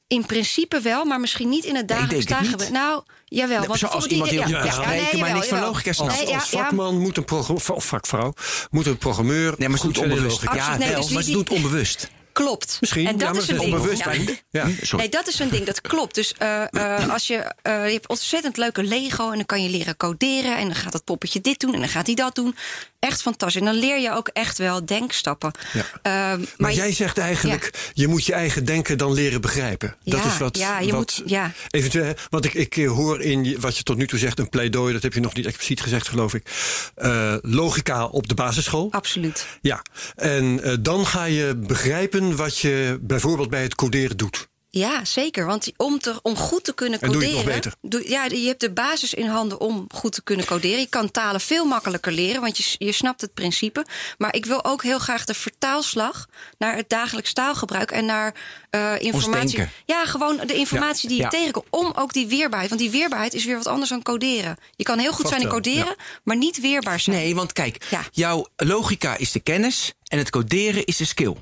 [0.08, 2.60] In principe wel, maar misschien niet in het Nee, ik dagelijks denk het niet.
[2.60, 2.86] daggebruik.
[2.92, 3.66] Nou, jawel.
[3.68, 6.12] want zoals iemand die kan spreken, maar niks van logica snapt.
[6.12, 6.62] Als, Nee, ja, als ja.
[6.64, 8.34] vakman moet een programmeur, of vakvrouw,
[8.72, 10.44] moet een programmeur Nee, maar ze goed doet onbewust.
[10.44, 10.56] logica.
[10.56, 10.78] Ja.
[10.78, 12.10] Nee, wel, dus maar die- ze doet het onbewust.
[12.34, 12.78] Klopt.
[12.80, 13.76] Misschien, En dat is een het ding.
[13.76, 14.04] onbewust,
[14.52, 14.68] Ja.
[14.82, 15.00] Sorry.
[15.06, 16.16] Nee, dat is een ding, dat klopt.
[16.16, 19.70] Dus eh, eh, als je, eh, je hebt ontzettend leuke Lego en dan kan je
[19.70, 22.56] leren coderen en dan gaat dat poppetje dit doen en dan gaat hij dat doen.
[23.00, 23.60] Echt fantastisch.
[23.60, 25.52] En dan leer je ook echt wel denkstappen.
[25.74, 25.80] Ja.
[26.02, 29.96] Ehm, maar, Maar je- jij zegt eigenlijk, je moet je eigen denken dan leren begrijpen.
[30.04, 31.52] dat Ja, is wat, ja, je wat moet- ja.
[31.70, 32.14] eventueel.
[32.30, 35.14] Want ik, ik hoor in wat je tot nu toe zegt een pleidooi, dat heb
[35.14, 36.48] je nog niet expliciet gezegd, geloof ik.
[36.96, 38.88] Eh, logica op de basisschool.
[38.92, 39.48] Absoluut.
[39.62, 39.82] Ja,
[40.16, 44.48] en eh, dan ga je begrijpen wat je bijvoorbeeld bij het coderen doet.
[44.70, 45.46] Ja, zeker.
[45.46, 47.46] Want om, te, om goed te kunnen En doe je coderen.
[47.46, 47.74] nog beter?
[47.82, 50.80] doe- ja, je hebt de basis in handen om goed te kunnen coderen.
[50.80, 53.86] Je kan talen veel makkelijker leren, want je, je snapt het principe.
[54.18, 56.26] Maar ik wil ook heel graag de vertaalslag
[56.58, 58.36] naar het dagelijks taalgebruik en naar
[58.70, 59.68] eh, informatie.
[59.86, 61.30] Ja, gewoon de informatie die je Ja.
[61.30, 61.66] tegenkomt.
[61.70, 62.70] Om ook die weerbaarheid.
[62.70, 64.58] Want die weerbaarheid is weer wat anders dan coderen.
[64.76, 67.16] Je kan heel goed Vast zijn in coderen, maar niet weerbaar zijn.
[67.16, 71.36] Nee, want kijk, jouw logica is de kennis en het coderen is de skill.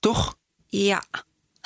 [0.00, 0.38] Toch?
[0.66, 1.02] Ja.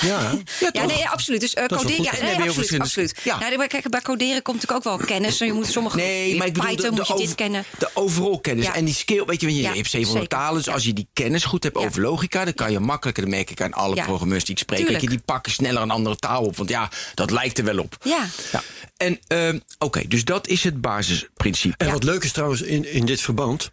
[0.12, 0.86] Ja, Ja, toch?
[0.86, 1.40] nee, absoluut.
[1.40, 2.54] Dus uh, wel coderen, ja, nee, absoluut.
[2.54, 3.14] verschillende- absoluut.
[3.22, 3.38] Ja.
[3.38, 5.38] Nou, maar kijk, bij coderen komt natuurlijk ook wel kennis.
[5.38, 7.64] Je moet sommige Nee, maar ik bedoel Python de, moet je dit kennen.
[7.78, 8.64] de overal kennis.
[8.66, 8.74] Ja.
[8.74, 10.44] En die skill, weet je, je, je Ja, hebt 700 zeker.
[10.44, 10.56] talen.
[10.56, 10.72] Dus Ja.
[10.72, 11.86] als je die kennis goed hebt Ja.
[11.86, 14.04] over logica, dan kan je makkelijker, dat merk ik aan alle Ja.
[14.04, 15.08] programmeurs die ik spreek, Tuurlijk.
[15.08, 16.56] die pakken sneller een andere taal op.
[16.56, 17.96] Want ja, dat lijkt er wel op.
[18.02, 18.26] Ja.
[18.52, 18.62] Ja.
[18.96, 21.84] En ehm, oké, dus dat is het basisprincipe.
[21.84, 23.70] En wat leuk is trouwens in, in dit verband,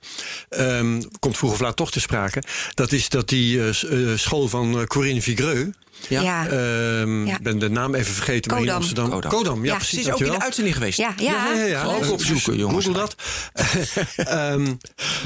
[0.50, 3.68] ehm, komt vroeg of laat toch te sprake, dat is dat die eh,
[4.12, 5.70] eh, school van eh, Corinne Vigreux,
[6.08, 6.22] Ja.
[6.22, 6.48] Ja.
[6.48, 7.38] Ehm, Ja.
[7.42, 8.52] ben de naam even vergeten.
[8.52, 8.82] maar in Kodam.
[8.82, 9.10] Amsterdam.
[9.10, 9.32] Kodam.
[9.32, 10.04] Kodam, ja, Ja, precies.
[10.04, 10.98] Ze is ook in de uitzending geweest.
[10.98, 11.32] Ja, ja.
[11.32, 11.84] Ja, ja, ja.
[11.84, 12.86] Ook Dus opzoeken, jongens.
[12.86, 13.16] Google dat.
[14.28, 14.74] Ehm,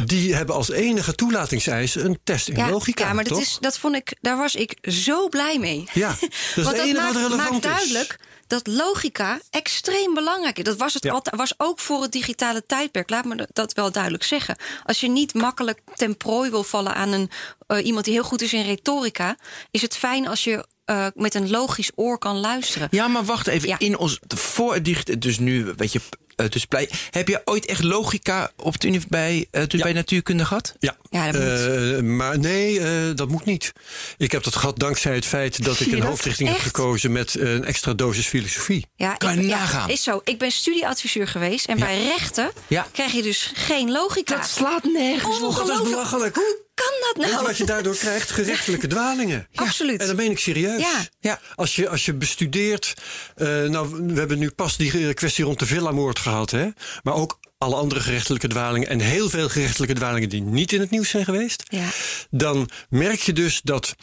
[0.05, 3.41] die hebben als enige toelatingseis een test in Ja, logica, ja, maar dat, toch?
[3.41, 5.83] is, dat vond ik, daar was ik zo blij mee.
[5.93, 8.07] Ja, dat is Want het dat enige maakt, wat relevant maakt is.
[8.47, 10.63] Dat logica extreem belangrijk is.
[10.63, 11.11] Dat was, het Ja.
[11.11, 13.09] altijd, was ook voor het digitale tijdperk.
[13.09, 14.57] Laat me dat wel duidelijk zeggen.
[14.85, 17.29] Als je niet makkelijk ten prooi wil vallen aan een,
[17.67, 19.35] eh, iemand die heel goed is in retorica,
[19.71, 22.87] is het fijn als je eh, met een logisch oor kan luisteren.
[22.91, 23.67] Ja, maar wacht even.
[23.67, 23.79] Ja.
[23.79, 25.99] In ons, voor het dus nu, weet je,
[26.37, 29.83] uh, dus plei, heb je ooit echt logica op de uni bij, uh, Ja.
[29.83, 30.75] bij natuurkunde gehad?
[30.79, 31.95] Ja, Ja, dat moet.
[31.95, 33.73] Eh, maar nee, eh, dat moet niet.
[34.17, 37.53] Ik heb dat gehad dankzij het feit dat ik een hoofdrichting heb gekozen met eh,
[37.53, 38.85] een extra dosis filosofie.
[38.95, 39.89] Ja, Kan je ik- nagaan.
[39.89, 40.21] is zo.
[40.23, 42.87] Ik ben studieadviseur geweest en bij rechten Ja.
[42.91, 44.35] krijg je dus geen logica.
[44.35, 45.43] Dat slaat nergens op.
[45.47, 45.67] Ongelooflijk.
[45.77, 46.35] Dat is belachelijk.
[46.35, 47.45] Hoe kan dat Weet je nou?
[47.45, 48.31] wat je daardoor krijgt?
[48.41, 49.47] Gerechtelijke dwalingen.
[49.55, 50.01] Absoluut.
[50.01, 50.81] En dat meen ik serieus.
[50.81, 51.07] Ja.
[51.19, 51.39] Ja.
[51.55, 52.93] Als je, als je bestudeert.
[53.35, 56.51] eh, nou, we hebben nu pas die eh, kwestie rond de villamoord gehad.
[56.51, 56.67] Hè?
[57.03, 58.87] Maar ook alle andere gerechtelijke dwalingen.
[58.87, 61.63] En heel veel gerechtelijke dwalingen die niet in het nieuws zijn geweest.
[61.67, 61.87] Ja.
[62.29, 63.95] Dan merk je dus dat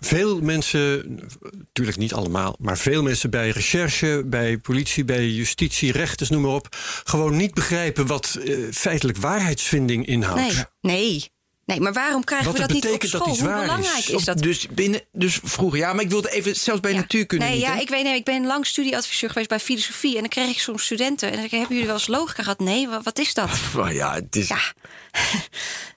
[0.00, 1.14] veel mensen,
[1.52, 6.50] natuurlijk niet allemaal, maar veel mensen bij recherche, bij politie, bij justitie, rechters, noem maar
[6.50, 10.40] op, gewoon niet begrijpen wat eh, feitelijk waarheidsvinding inhoudt.
[10.40, 10.64] Nee,
[10.96, 11.30] nee.
[11.68, 13.32] Nee, maar waarom krijgen Wat we dat niet op dat school?
[13.32, 13.60] iets Hoe is.
[13.60, 14.38] belangrijk is, dat?
[14.38, 16.96] Dus, binnen, dus vroeger, ja, maar ik wilde even, zelfs bij Ja.
[16.96, 17.80] natuurkunde nee, niet, ja, hè?
[17.80, 20.84] ik weet nee, ik ben lang studieadviseur geweest bij filosofie en dan kreeg ik soms
[20.84, 22.58] studenten en dan hebben jullie wel eens logica gehad?
[22.58, 23.50] Nee, wat, wat is dat?
[23.90, 24.48] Ja, het is...
[24.48, 24.58] Ja.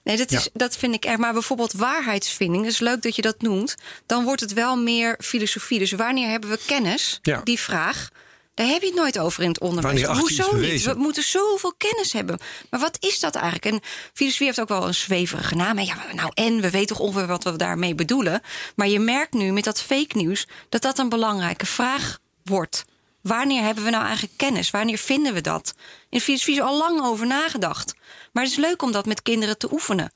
[0.04, 1.16] Nee, dat, is, dat vind ik erg.
[1.18, 3.74] Maar bijvoorbeeld waarheidsvinding, dat is leuk dat je dat noemt.
[4.06, 5.78] Dan wordt het wel meer filosofie.
[5.78, 7.18] Dus wanneer hebben we kennis?
[7.22, 7.40] Ja.
[7.44, 8.08] Die vraag.
[8.54, 10.02] Daar heb je het nooit over in het onderwijs.
[10.02, 10.82] Hoezo niet?
[10.82, 12.38] We moeten zoveel kennis hebben.
[12.70, 13.64] Maar wat is dat eigenlijk?
[13.64, 13.80] En
[14.12, 15.78] filosofie heeft ook wel een zweverige naam.
[15.78, 15.84] hè.
[15.84, 18.40] Ja, nou en, we weten toch ongeveer wat we daarmee bedoelen.
[18.76, 22.84] Maar je merkt nu met dat fake nieuws dat dat een belangrijke vraag wordt.
[23.22, 24.70] Wanneer hebben we nou eigenlijk kennis?
[24.70, 25.74] Wanneer vinden we dat?
[26.10, 27.94] In filosofie is er al lang over nagedacht.
[28.32, 30.12] Maar het is leuk om dat met kinderen te oefenen.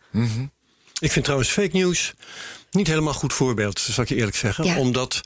[0.99, 2.15] Ik vind trouwens fake news
[2.77, 4.65] niet helemaal goed voorbeeld, zal ik je eerlijk zeggen.
[4.65, 4.79] Ja.
[4.79, 5.21] Omdat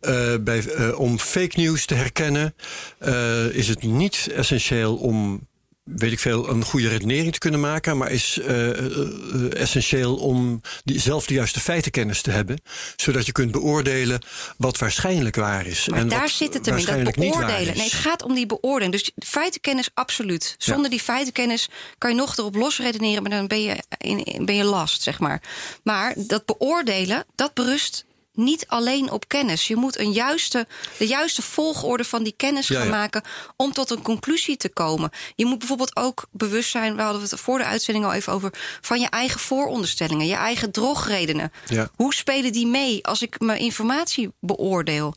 [0.00, 2.54] eh, bij, eh, om fake news te herkennen,
[2.98, 5.46] eh, is het niet essentieel om.
[5.84, 10.16] Weet ik veel, een goede redenering te kunnen maken, maar is eh, eh, eh, essentieel
[10.16, 12.60] om die, zelf de juiste feitenkennis te hebben,
[12.96, 14.20] zodat je kunt beoordelen
[14.56, 15.88] wat waarschijnlijk waar is.
[15.88, 17.76] Maar en daar zit het hem in, dat beoordelen.
[17.76, 18.92] Nee, het gaat om die beoordeling.
[18.92, 20.54] Dus feitenkennis, absoluut.
[20.58, 21.68] Zonder die feitenkennis
[21.98, 23.22] kan je nog erop losredeneren...
[23.22, 25.42] maar dan ben je, in, ben je last, zeg maar.
[25.82, 29.66] Maar dat beoordelen, dat berust niet alleen op kennis.
[29.66, 30.66] Je moet een juiste,
[30.98, 32.92] de juiste volgorde van die kennis Ja, gaan ja.
[32.92, 33.22] maken...
[33.56, 35.10] om tot een conclusie te komen.
[35.34, 36.96] Je moet bijvoorbeeld ook bewust zijn...
[36.96, 38.52] we hadden het voor de uitzending al even over...
[38.80, 41.52] van je eigen vooronderstellingen, je eigen drogredenen.
[41.66, 41.90] Ja.
[41.96, 45.14] Hoe spelen die mee als ik mijn informatie beoordeel?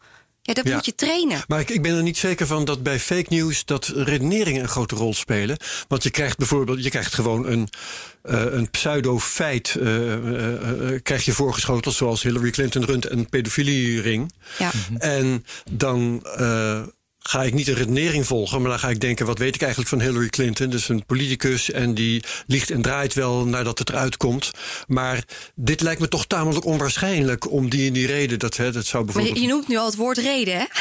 [0.48, 0.76] Ja, dat Ja.
[0.76, 1.44] moet je trainen.
[1.48, 4.68] Maar ik, ik ben er niet zeker van dat bij fake news dat redeneringen een
[4.68, 5.58] grote rol spelen.
[5.88, 7.70] Want je krijgt bijvoorbeeld, je krijgt gewoon een,
[8.22, 9.94] eh, een pseudo-feit eh,
[11.04, 14.34] krijg je voorgeschoteld, zoals Hillary Clinton runt een pedofiliering.
[14.58, 14.72] Ja.
[14.98, 16.24] En dan
[17.28, 19.90] ga ik niet een redenering volgen, maar dan ga ik denken: wat weet ik eigenlijk
[19.90, 20.70] van Hillary Clinton?
[20.70, 24.52] Dus een politicus en die liegt en draait wel nadat het eruit komt.
[24.88, 25.24] Maar
[25.56, 28.40] dit lijkt me toch tamelijk onwaarschijnlijk om die en die reden.
[28.40, 29.44] Dat, hè, dat zou Maar bijvoorbeeld.
[29.44, 30.66] je, je noemt nu al het woord reden, hè?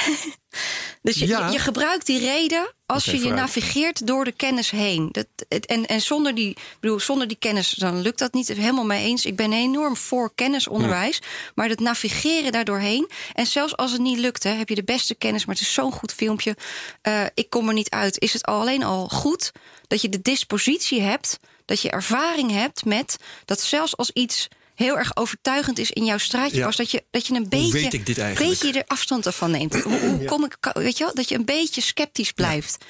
[1.02, 1.46] Dus je, Ja.
[1.46, 3.40] je, je gebruikt die reden als je je vooruit.
[3.40, 5.08] navigeert door de kennis heen.
[5.12, 8.48] Dat, het- en en zonder, die, bedoel, zonder die kennis dan lukt dat niet.
[8.48, 9.24] Helemaal mee eens.
[9.26, 11.22] Ik ben enorm voor kennisonderwijs.
[11.54, 13.08] Maar het navigeren daardoorheen.
[13.34, 15.72] En zelfs als het niet lukt, hè, heb je de beste kennis, maar het is
[15.72, 16.56] zo'n goed filmpje.
[17.02, 18.20] eh, ik kom er niet uit.
[18.20, 19.52] Is het al alleen al goed
[19.86, 24.98] dat je de dispositie hebt, dat je ervaring hebt met dat zelfs als iets heel
[24.98, 28.06] erg overtuigend is in jouw straatje pas, dat je, dat je een beetje, weet ik
[28.06, 28.60] dit eigenlijk?
[28.60, 29.82] beetje er afstand ervan neemt.
[29.82, 32.84] Hoe, hoe kom ik, weet je wel, dat je een beetje sceptisch blijft.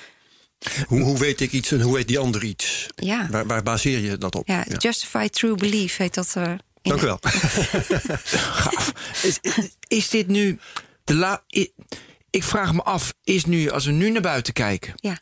[0.87, 2.87] Hoe, hoe weet ik iets en hoe weet die ander iets?
[2.95, 3.29] Ja.
[3.31, 4.49] Waar, waar baseer je dat op?
[4.49, 6.37] Ja, Justified True Belief heet dat.
[6.37, 7.19] in Dank u wel.
[8.63, 8.93] Gaaf.
[9.23, 9.39] Is,
[9.89, 10.59] is dit nu
[11.05, 11.43] de la...
[12.31, 14.93] Ik vraag me af, is nu, als we nu naar buiten kijken...
[14.97, 15.19] Ja.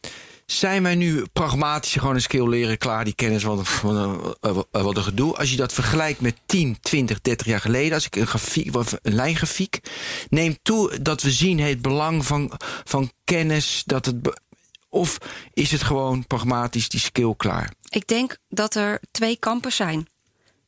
[0.47, 4.97] Zijn wij nu pragmatisch gewoon een skill leren, klaar, die kennis, wat, wat, wat, wat
[4.97, 5.37] een gedoe.
[5.37, 9.15] Als je dat vergelijkt met 10, 20, 30 jaar geleden, als ik een, grafiek, een
[9.15, 9.81] lijngrafiek,
[10.29, 12.53] neemt toe dat we zien het belang van,
[12.85, 14.17] van kennis, dat het,
[14.89, 15.19] of
[15.53, 17.73] is het gewoon pragmatisch die skill klaar?
[17.89, 20.09] Ik denk dat er twee kampen zijn.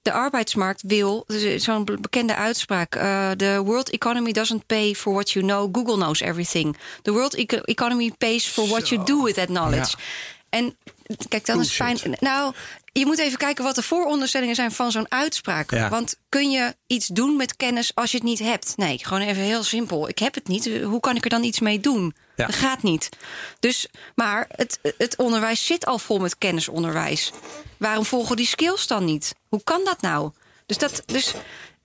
[0.07, 4.95] De arbeidsmarkt wil, dus is zo'n be- bekende uitspraak: eh, The world economy doesn't pay
[4.95, 5.75] for what you know.
[5.77, 6.77] Google knows everything.
[7.03, 9.97] The world eco- economy pays for what you do with that knowledge.
[10.49, 10.77] En
[11.29, 11.99] kijk, dan is fijn.
[12.21, 12.55] Nou,
[12.93, 15.71] je moet even kijken wat de vooronderstellingen zijn van zo'n uitspraak.
[15.71, 15.89] Ja.
[15.89, 18.73] Want kun je iets doen met kennis als je het niet hebt?
[18.77, 20.09] Nee, gewoon even heel simpel.
[20.09, 20.71] Ik heb het niet.
[20.83, 22.15] Hoe kan ik er dan iets mee doen?
[22.37, 23.09] Dat gaat niet.
[23.61, 27.33] Dus, maar het, het onderwijs zit al vol met kennisonderwijs.
[27.77, 29.35] Waarom volgen die skills dan niet?
[29.49, 30.31] Hoe kan dat nou?
[30.67, 31.35] Dus, dat, dus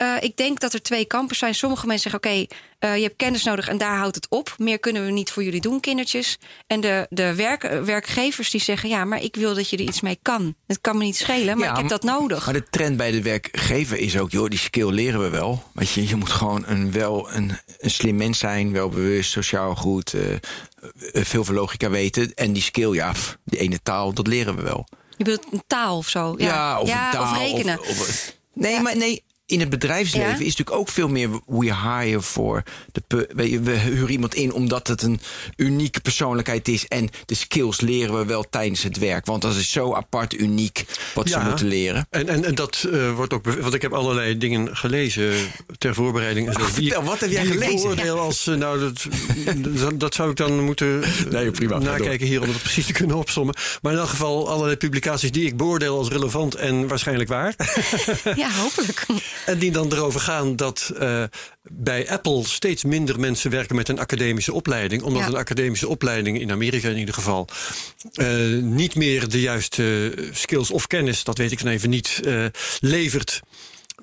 [0.02, 1.56] eh, ik denk dat er twee kampen zijn.
[1.56, 2.46] Sommige mensen zeggen: Oké,
[2.80, 4.56] eh, je hebt kennis nodig en daar houdt het op.
[4.58, 6.38] Meer kunnen we niet voor jullie doen, kindertjes.
[6.68, 9.84] En de, de werk, eh, werkgevers die zeggen: Ja, maar ik wil dat je er
[9.84, 10.56] iets mee kan.
[10.68, 12.46] Het kan me niet schelen, maar Ja, ik heb dat nodig.
[12.46, 15.64] Maar de trend bij de werkgever is ook, joh, die skill leren we wel.
[15.74, 19.76] Weet je, je moet gewoon een, wel een, een slim mens zijn, wel bewust, sociaal
[19.76, 20.14] goed,
[21.14, 22.34] veel van logica weten.
[22.34, 24.88] En die skill, ja, pff, die ene taal, dat leren we wel.
[25.18, 26.34] Je bedoelt een taal of zo?
[26.38, 27.32] Ja, of Ja, een taal.
[27.32, 27.80] of rekenen.
[27.80, 29.24] of- of- nee, maar nee.
[29.52, 30.34] In het bedrijfsleven Ja.
[30.36, 32.64] is natuurlijk ook veel meer we hire voor
[33.08, 33.28] de.
[33.64, 35.20] We huren iemand in omdat het een
[35.56, 36.88] unieke persoonlijkheid is.
[36.88, 39.26] En de skills leren we wel tijdens het werk.
[39.26, 42.08] Want dat is zo apart uniek wat ze moeten leren.
[42.10, 43.46] En, en, en dat eh, wordt ook.
[43.62, 45.34] Want ik heb allerlei dingen gelezen
[45.78, 46.48] ter voorbereiding.
[46.48, 47.76] En zo, Ah, vertel, wat heb jij gelezen?
[47.82, 48.48] beoordeel als.
[48.48, 49.06] eh, nou, dat,
[49.80, 52.94] dat, dat zou ik dan moeten eh, Nee, prima, nakijken hier om het precies te
[52.94, 53.56] kunnen opsommen.
[53.82, 57.56] Maar in elk geval allerlei publicaties die ik beoordeel als relevant en waarschijnlijk waar.
[58.36, 59.06] Ja, hopelijk.
[59.46, 61.24] En die dan erover gaan dat eh,
[61.64, 65.02] bij Apple steeds minder mensen werken met een academische opleiding.
[65.02, 65.28] Omdat Ja.
[65.28, 67.48] een academische opleiding, in Amerika in ieder geval,
[68.14, 68.28] eh,
[68.62, 72.46] niet meer de juiste skills of kennis, dat weet ik dan even niet, eh,
[72.80, 73.40] levert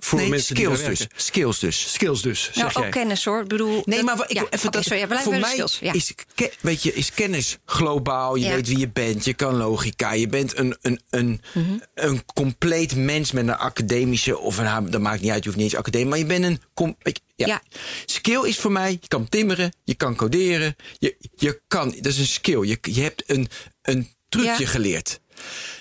[0.01, 1.09] voor nee, mensen die skills dus.
[1.17, 1.93] Skills dus.
[1.93, 2.85] Skills dus, zeg Nou, jij.
[2.85, 3.41] ook kennis hoor.
[3.43, 5.79] Ik bedoel, Nee, dat- maar ik ja, even dat- sorry, ja, blijf voor mij skills.
[5.81, 5.93] Ja.
[5.93, 8.35] is, ke- weet je, is kennis globaal.
[8.35, 8.55] Je Ja.
[8.55, 10.13] weet wie je bent, je kan logica.
[10.13, 11.79] Je bent een, een, een, Mhm.
[11.95, 14.39] een compleet mens met een academische...
[14.39, 16.07] of een, dat maakt niet uit, je hoeft niet eens academie...
[16.09, 16.61] maar je bent een...
[17.03, 17.47] je, ja.
[17.47, 17.63] Ja.
[18.07, 20.77] Skill is voor mij, je kan timmeren, je kan coderen.
[20.99, 22.61] Je, je kan, dat is een skill.
[22.67, 23.49] Je, je hebt een,
[23.83, 24.69] een trucje Ja.
[24.71, 25.21] geleerd.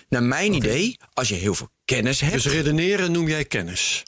[0.09, 2.33] Naar mijn idee, als je heel veel kennis hebt...
[2.33, 4.03] Dus redeneren noem jij kennis.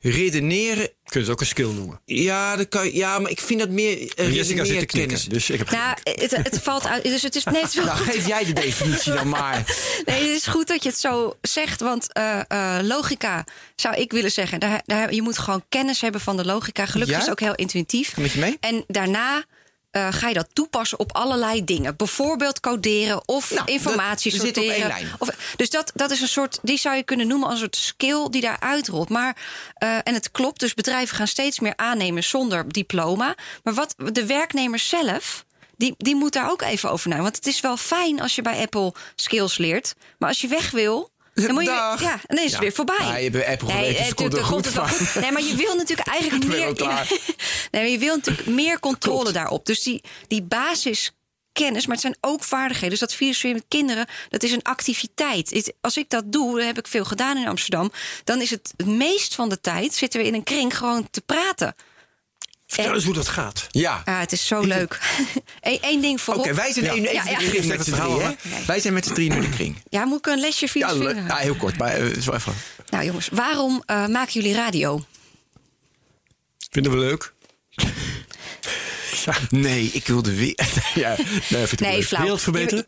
[0.00, 0.88] redeneren...
[1.04, 2.00] Kun je het ook een skill noemen.
[2.04, 5.16] Ja, dat kan, ja, maar ik vind dat meer uh, En Jessica zit te knikken,
[5.18, 5.24] kennis.
[5.24, 7.02] dus ik heb Nou, het, het valt uit.
[7.02, 9.64] Dus het is, nee, het is wel Nou, geef jij de definitie dan maar.
[10.04, 11.80] Nee, het is goed dat je het zo zegt.
[11.80, 13.44] Want eh, eh, logica
[13.76, 14.60] zou ik willen zeggen.
[14.60, 16.86] Daar, daar, je moet gewoon kennis hebben van de logica.
[16.86, 17.20] Gelukkig Ja?
[17.22, 18.16] is het ook heel intuïtief.
[18.16, 18.56] Met je mee?
[18.60, 19.44] En daarna.
[19.92, 21.96] Eh, ga je dat toepassen op allerlei dingen?
[21.96, 24.92] Bijvoorbeeld coderen of Nou, informatie dat- sorteren.
[25.18, 27.76] Of, dus dat, dat is een soort, die zou je kunnen noemen als een soort
[27.76, 29.08] skill die daar uitrolt.
[29.08, 29.36] Maar,
[29.74, 33.34] eh, en het klopt, dus bedrijven gaan steeds meer aannemen zonder diploma.
[33.62, 35.44] Maar wat de werknemer zelf,
[35.76, 37.32] die, die moet daar ook even over nadenken.
[37.32, 39.94] Want het is wel fijn als je bij Apple skills leert.
[40.18, 41.10] Maar als je weg wil.
[41.34, 42.00] Dan moet je, Dag.
[42.02, 42.58] ja, dan is het Ja.
[42.58, 42.96] weer voorbij.
[43.00, 45.06] Ja, je hebt Apple dus komt tuurlijk, er komt goed het wel van.
[45.06, 45.22] goed.
[45.22, 46.74] Nee, maar je wil natuurlijk eigenlijk meer.
[47.80, 49.34] Nee, je wil natuurlijk meer controle Klopt.
[49.34, 49.66] daarop.
[49.66, 52.90] Dus die, die basiskennis, maar het zijn ook vaardigheden.
[52.90, 55.72] Dus dat filosoferen met kinderen, dat is een activiteit.
[55.80, 57.92] Als ik dat doe, dat heb ik veel gedaan in Amsterdam.
[58.24, 61.20] Dan is het het meest van de tijd zitten we in een kring gewoon te
[61.20, 61.74] praten.
[62.66, 63.66] Vertel eens hoe dat gaat.
[63.70, 64.02] Ja.
[64.04, 64.98] Ah, het is zo leuk.
[65.60, 66.50] Eén ding Oké, voorop.
[66.50, 66.90] wij zijn Ja.
[66.92, 67.38] één Ja, even ja.
[67.38, 68.20] de kring met z'n drieën.
[68.20, 68.64] hè?
[68.66, 69.76] Wij zijn met z'n drieën in de kring.
[69.88, 72.54] Ja, moet ik een lesje Ja, le- ja, heel kort, maar eh, is wel even.
[72.90, 75.04] Nou jongens, waarom eh, maken jullie radio?
[76.70, 77.32] Vinden we leuk.
[79.50, 80.54] Nee, ik wilde weer.
[80.94, 81.16] ja,
[81.48, 82.22] nee, ik Nee, flauw.
[82.22, 82.84] Wereld verbeteren?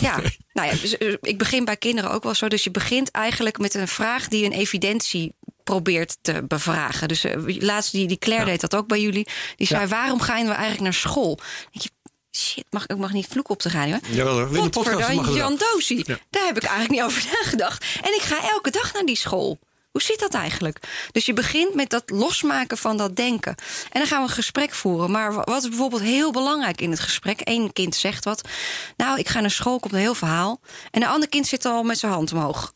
[0.00, 0.20] Ja,
[0.52, 2.48] nou ja, dus, eh, ik begin bij kinderen ook wel zo.
[2.48, 5.34] Dus je begint eigenlijk met een vraag die een evidentie
[5.64, 7.08] probeert te bevragen.
[7.08, 9.26] Dus eh, laatst die, die Claire deed dat ook bij jullie.
[9.56, 11.36] Die zei, waarom gaan we eigenlijk naar school?
[11.36, 11.90] Dan denk je,
[12.38, 13.98] shit, mag, ik mag niet vloeken op de radio.
[14.02, 14.14] hè?
[14.14, 15.34] Jawel hoor, in de podcast.
[15.34, 15.58] Jan.
[15.86, 16.18] Ja.
[16.30, 17.84] Daar heb ik eigenlijk niet over nagedacht.
[18.02, 19.58] En ik ga elke dag naar die school.
[19.96, 20.78] Hoe zit dat eigenlijk?
[21.12, 23.54] Dus je begint met dat losmaken van dat denken.
[23.90, 25.10] En dan gaan we een gesprek voeren.
[25.10, 27.40] Maar wa- wat is bijvoorbeeld heel belangrijk in het gesprek?
[27.44, 28.48] Eén kind zegt wat.
[28.96, 30.60] Nou, ik ga naar school, komt een heel verhaal.
[30.90, 32.72] En een ander kind zit al met zijn hand omhoog.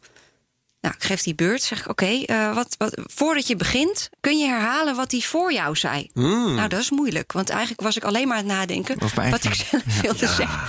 [0.81, 1.63] Nou, ik geef die beurt.
[1.63, 5.53] Zeg ik, oké, eh, wat, wat, voordat je begint, kun je herhalen wat hij voor
[5.53, 6.11] jou zei.
[6.55, 7.33] Nou, dat is moeilijk.
[7.33, 8.97] Want eigenlijk was ik alleen maar aan het nadenken
[9.31, 10.61] wat ik zelf wilde zeggen.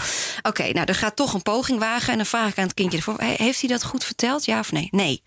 [0.41, 2.09] Oké, nou, er gaat toch een poging wagen.
[2.11, 4.45] En dan vraag ik aan het kindje ervoor: "He- heeft hij dat goed verteld?
[4.45, 4.87] Ja of nee?
[4.91, 5.23] Nee.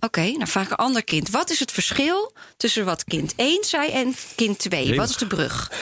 [0.00, 1.30] Oké, dan vraag ik een ander kind.
[1.30, 4.94] Wat is het verschil tussen wat kind 1 zei en kind 2?
[4.96, 5.72] Wat is de brug?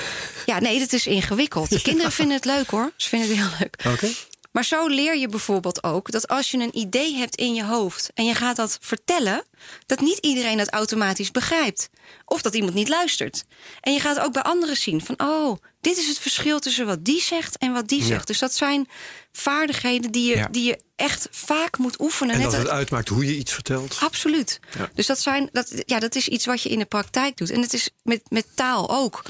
[0.47, 1.71] Ja, nee, dat is ingewikkeld.
[1.71, 2.93] De kinderen vinden het leuk hoor.
[2.97, 3.95] Ze vinden het heel leuk.
[3.95, 4.09] Oké.
[4.51, 8.11] Maar zo leer je bijvoorbeeld ook dat als je een idee hebt in je hoofd
[8.15, 9.45] en je gaat dat vertellen,
[9.87, 11.91] dat niet iedereen dat automatisch begrijpt.
[12.25, 13.45] Of dat iemand niet luistert.
[13.81, 17.05] En je gaat ook bij anderen zien van, oh, dit is het verschil tussen wat
[17.05, 18.27] die zegt en wat die zegt.
[18.27, 18.89] Dus dat zijn
[19.33, 20.49] vaardigheden die je, Ja.
[20.51, 22.35] die je echt vaak moet oefenen.
[22.35, 23.97] En Net dat het uitmaakt hoe je iets vertelt.
[24.01, 24.61] Absoluut.
[24.79, 24.91] Ja.
[24.95, 27.51] Dus dat, zijn, dat, ja, dat is iets wat je in de praktijk doet.
[27.51, 29.23] En het is met, met taal ook.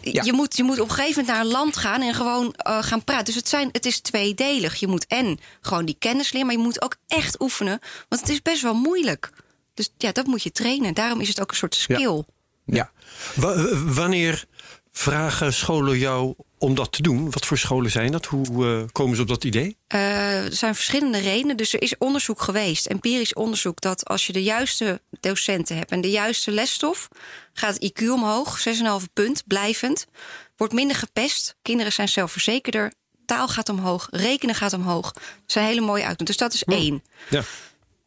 [0.00, 0.22] Ja.
[0.22, 2.82] Je, moet, je moet op een gegeven moment naar een land gaan en gewoon eh,
[2.82, 3.24] gaan praten.
[3.24, 4.74] Dus het, zijn, het is tweedelig.
[4.74, 7.78] Je moet en gewoon die kennis leren, maar je moet ook echt oefenen.
[8.08, 9.30] Want het is best wel moeilijk.
[9.78, 10.94] Dus ja, dat moet je trainen.
[10.94, 12.24] Daarom is het ook een soort skill.
[12.64, 12.90] Ja.
[13.34, 14.44] Wa- wanneer
[14.92, 17.30] vragen scholen jou om dat te doen?
[17.30, 18.26] Wat voor scholen zijn dat?
[18.26, 19.76] Hoe eh, komen ze op dat idee?
[19.86, 21.56] Eh, er zijn verschillende redenen.
[21.56, 26.00] Dus er is onderzoek geweest, empirisch onderzoek, dat als je de juiste docenten hebt en
[26.00, 27.08] de juiste lesstof,
[27.52, 30.06] gaat het IQ omhoog, 6,5 punt, blijvend.
[30.56, 31.56] Wordt minder gepest.
[31.62, 32.92] Kinderen zijn zelfverzekerder.
[33.26, 35.12] Taal gaat omhoog, rekenen gaat omhoog.
[35.12, 36.26] Dat zijn hele mooie uitkomsten.
[36.26, 37.02] Dus dat is één.
[37.30, 37.42] Ja.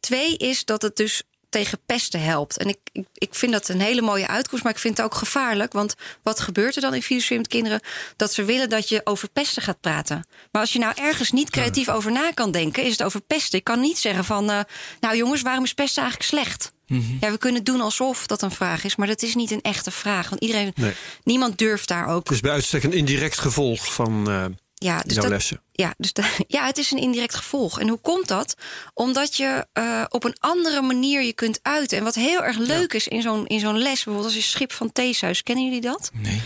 [0.00, 2.56] Twee is dat het dus tegen pesten helpt.
[2.58, 5.14] En ik, ik, ik vind dat een hele mooie uitkomst, maar ik vind het ook
[5.14, 5.72] gevaarlijk.
[5.72, 7.80] Want wat gebeurt er dan in filosofie met kinderen?
[8.16, 10.26] Dat ze willen dat je over pesten gaat praten.
[10.52, 13.58] Maar als je nou ergens niet creatief over na kan denken, is het over pesten.
[13.58, 14.60] Ik kan niet zeggen van, eh,
[15.00, 16.72] nou jongens, waarom is pesten eigenlijk slecht?
[17.20, 19.90] Ja, we kunnen doen alsof dat een vraag is, maar dat is niet een echte
[19.90, 20.28] vraag.
[20.28, 20.92] Want iedereen, Nee.
[21.24, 22.28] niemand durft daar ook.
[22.28, 24.44] Dus bij uitstek een indirect gevolg van eh,
[24.82, 25.50] Ja, dus dat.
[25.72, 26.12] Ja, dus
[26.46, 27.80] ja, het is een indirect gevolg.
[27.80, 28.56] En hoe komt dat?
[28.94, 31.98] Omdat je eh, op een andere manier je kunt uiten.
[31.98, 34.72] En wat heel erg leuk is in zo'n, in zo'n les, bijvoorbeeld als je schip
[34.72, 36.10] van Theeshuis, kennen jullie dat?
[36.12, 36.42] Nee.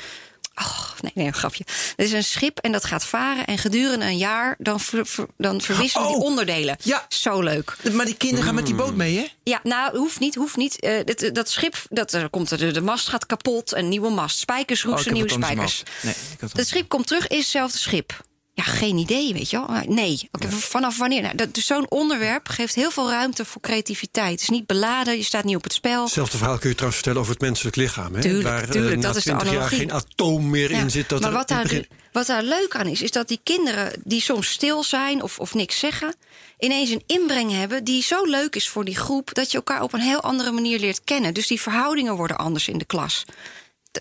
[0.60, 1.64] Oh, nee, nee, een grapje.
[1.96, 3.46] Er is een schip en dat gaat varen.
[3.46, 6.76] En gedurende een jaar dan, ver- ver- dan verwisselen die Oh, onderdelen.
[6.82, 7.04] ja.
[7.08, 7.76] Zo leuk.
[7.92, 9.26] Maar die kinderen gaan met die boot mee, hè?
[9.42, 10.80] Ja, nou, hoeft niet, hoeft niet.
[10.80, 13.74] Eh, dit- dat schip, dat, er komt er, de mast gaat kapot.
[13.74, 14.38] Een nieuwe mast.
[14.38, 15.82] Spijkers, Oh, roesten, nieuwe het spijkers.
[16.02, 18.24] Nee, ik had Het schip komt terug, is hetzelfde schip.
[18.56, 19.80] Ja, geen idee, weet je wel.
[19.86, 21.22] Nee, Oké, vanaf wanneer?
[21.22, 24.30] Nou, dat, dus zo'n onderwerp geeft heel veel ruimte voor creativiteit.
[24.30, 26.02] Het is niet beladen, je staat niet op het spel.
[26.04, 28.14] Hetzelfde verhaal kun je trouwens vertellen over het menselijk lichaam.
[28.14, 28.20] Hè?
[28.20, 29.78] Tuurlijk, Waar eh, tuurlijk, dat is de 20 jaar analogie.
[29.78, 31.08] geen atoom meer Ja, in zit.
[31.08, 34.20] Dat maar wat daar, begin- wat daar leuk aan is, is dat die kinderen die
[34.20, 36.14] soms stil zijn of, of niks zeggen,
[36.58, 39.92] ineens een inbreng hebben die zo leuk is voor die groep dat je elkaar op
[39.92, 41.34] een heel andere manier leert kennen.
[41.34, 43.24] Dus die verhoudingen worden anders in de klas.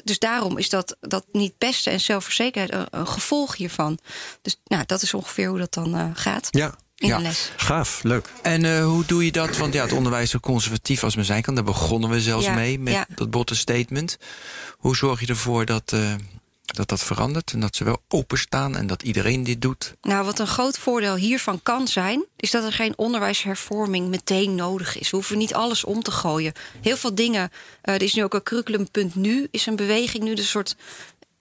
[0.04, 4.00] Dus daarom is dat, dat niet pesten en zelfverzekerheid een, een gevolg hiervan.
[4.42, 7.18] Dus nou, dat is ongeveer hoe dat dan eh, gaat Ja, in Ja.
[7.18, 7.52] de les.
[7.56, 8.30] gaaf, leuk.
[8.42, 9.58] En eh, hoe doe je dat?
[9.58, 11.56] Want ja, het onderwijs zo conservatief als men zijn kan.
[11.56, 13.06] Daar begonnen we zelfs Ja, mee met ja.
[13.16, 14.18] dat botte statement.
[14.78, 16.14] Hoe zorg je ervoor dat, eh,
[16.66, 19.96] dat dat verandert en dat ze wel openstaan en dat iedereen dit doet?
[20.02, 24.98] Nou, wat een groot voordeel hiervan kan zijn, is dat er geen onderwijshervorming meteen nodig
[25.00, 25.10] is.
[25.10, 26.54] We hoeven niet alles om te gooien.
[26.82, 27.52] Heel veel dingen.
[27.82, 30.76] eh, er is nu ook een curriculum.nu, is een beweging nu, dus een soort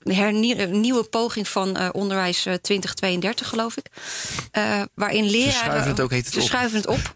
[0.05, 3.87] hernie- een nieuwe poging van eh, onderwijs eh, 2032, geloof ik.
[4.51, 5.53] Eh, waarin leraren.
[5.53, 6.47] schuiven het ook, heet het Ze op.
[6.47, 7.15] schuiven het op.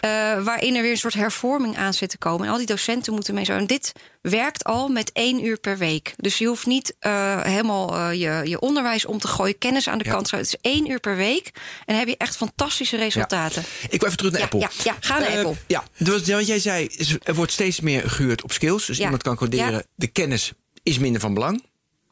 [0.00, 0.10] Eh,
[0.44, 2.46] waarin er weer een soort hervorming aan zit te komen.
[2.46, 3.52] En al die docenten moeten mee zo.
[3.52, 6.14] En dit werkt al met één uur per week.
[6.16, 9.98] Dus je hoeft niet eh, helemaal eh, je, je onderwijs om te gooien, kennis aan
[9.98, 10.10] de Ja.
[10.10, 10.30] kant.
[10.30, 11.46] Het is één uur per week.
[11.54, 13.62] En dan heb je echt fantastische resultaten.
[13.88, 14.60] Ik wil even terug naar Ja, Apple.
[14.60, 15.54] ja, ja, ga naar Eh, Apple.
[15.66, 16.88] Ja, dus wat jij zei,
[17.22, 18.86] er wordt steeds meer gehuurd op skills.
[18.86, 21.62] Dus iemand kan coderen, de kennis is minder van belang.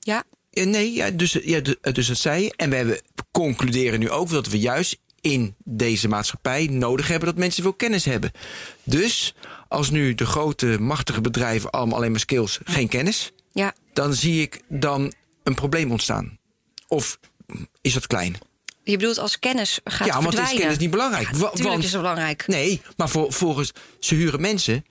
[0.04, 2.52] Ja, Ja, nee, ja, dus, ja, du- dus dat zei je.
[2.56, 7.38] En we hebben, concluderen nu ook dat we juist in deze maatschappij nodig hebben dat
[7.38, 8.30] mensen veel kennis hebben.
[8.82, 9.34] Dus
[9.68, 13.74] als nu de grote, machtige bedrijven allemaal alleen maar skills, geen kennis, ja.
[13.92, 15.12] dan zie ik dan
[15.42, 16.38] een probleem ontstaan.
[16.88, 17.18] Of
[17.80, 18.36] is dat klein?
[18.84, 20.60] Je bedoelt als kennis gaat ja, want is verdwijnen.
[20.60, 21.28] kennis niet belangrijk.
[21.30, 22.46] Wa- Tuurlijk want, is het belangrijk.
[22.46, 24.84] Nee, maar voor, volgens ze huren mensen.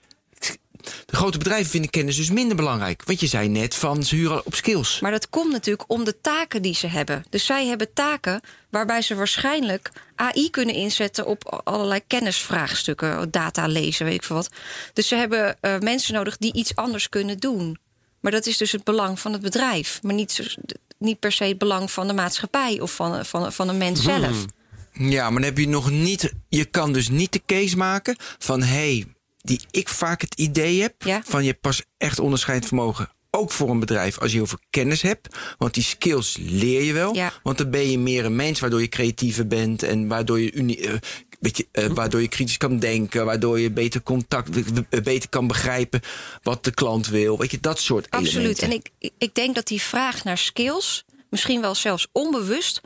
[1.06, 3.02] De grote bedrijven vinden kennis dus minder belangrijk.
[3.04, 5.00] Want je zei net van ze huren op skills.
[5.00, 7.24] Maar dat komt natuurlijk om de taken die ze hebben.
[7.30, 8.40] Dus zij hebben taken
[8.70, 14.50] waarbij ze waarschijnlijk AI kunnen inzetten op allerlei kennisvraagstukken, data lezen, weet ik veel wat.
[14.92, 17.78] Dus ze hebben eh, mensen nodig die iets anders kunnen doen.
[18.20, 20.56] Maar dat is dus het belang van het bedrijf, maar niet,
[20.98, 24.44] niet per se het belang van de maatschappij of van, van, van een mens zelf.
[24.92, 26.32] Ja, maar dan heb je nog niet.
[26.48, 29.06] Je kan dus niet de case maken van hé, hey,
[29.42, 31.22] die ik vaak het idee heb Ja.
[31.24, 33.10] van je pas echt onderscheid vermogen.
[33.30, 35.36] Ook voor een bedrijf als je over kennis hebt.
[35.58, 37.14] Want die skills leer je wel.
[37.14, 37.32] Ja.
[37.42, 39.82] Want dan ben je meer een mens waardoor je creatiever bent.
[39.82, 40.92] En waardoor je, uni- eh,
[41.40, 43.24] beetje, eh, waardoor je kritisch kan denken.
[43.24, 44.48] Waardoor je beter contact,
[44.90, 46.00] eh, beter kan begrijpen
[46.42, 47.38] wat de klant wil.
[47.38, 48.36] Weet je, dat soort Absoluut.
[48.62, 48.64] elementen.
[48.98, 52.80] En ik, ik denk dat die vraag naar skills misschien wel zelfs onbewust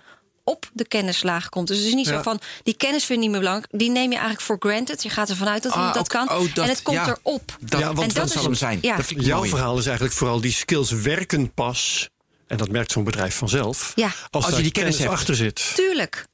[0.48, 1.68] op de kennislaag komt.
[1.68, 3.72] Dus het is niet zo van die kennis vind ik niet meer belangrijk.
[3.78, 5.02] Die neem je eigenlijk voor granted.
[5.02, 6.30] Je gaat ervan uit dat Ah, dat ook- kan.
[6.30, 7.06] oh, dat- en het komt ja.
[7.22, 7.56] erop.
[7.60, 8.60] Dat, Ja, want en dat dat is zal hem het.
[8.60, 8.78] zijn.
[8.82, 8.96] Ja.
[8.96, 9.50] Dat Jouw mooi.
[9.50, 12.08] verhaal is eigenlijk vooral die skills werken pas.
[12.46, 13.92] En dat merkt zo'n bedrijf vanzelf.
[13.94, 14.10] Ja.
[14.30, 15.10] Als, je die kennis hebt.
[15.10, 15.72] achter zit.
[15.74, 16.26] Tuurlijk.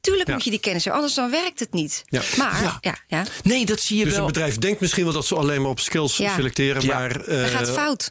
[0.00, 0.34] Tuurlijk Ja.
[0.34, 2.02] moet je die kennis hebben, anders dan werkt het niet.
[2.06, 2.22] Ja.
[2.36, 2.78] Maar, Ja.
[2.80, 2.96] ja.
[3.08, 4.20] Ja, Nee, dat zie je Dus wel.
[4.26, 6.34] een bedrijf denkt misschien wel dat ze alleen maar op skills Ja.
[6.34, 6.94] selecteren, Ja.
[6.98, 8.10] maar dat eh, gaat fout.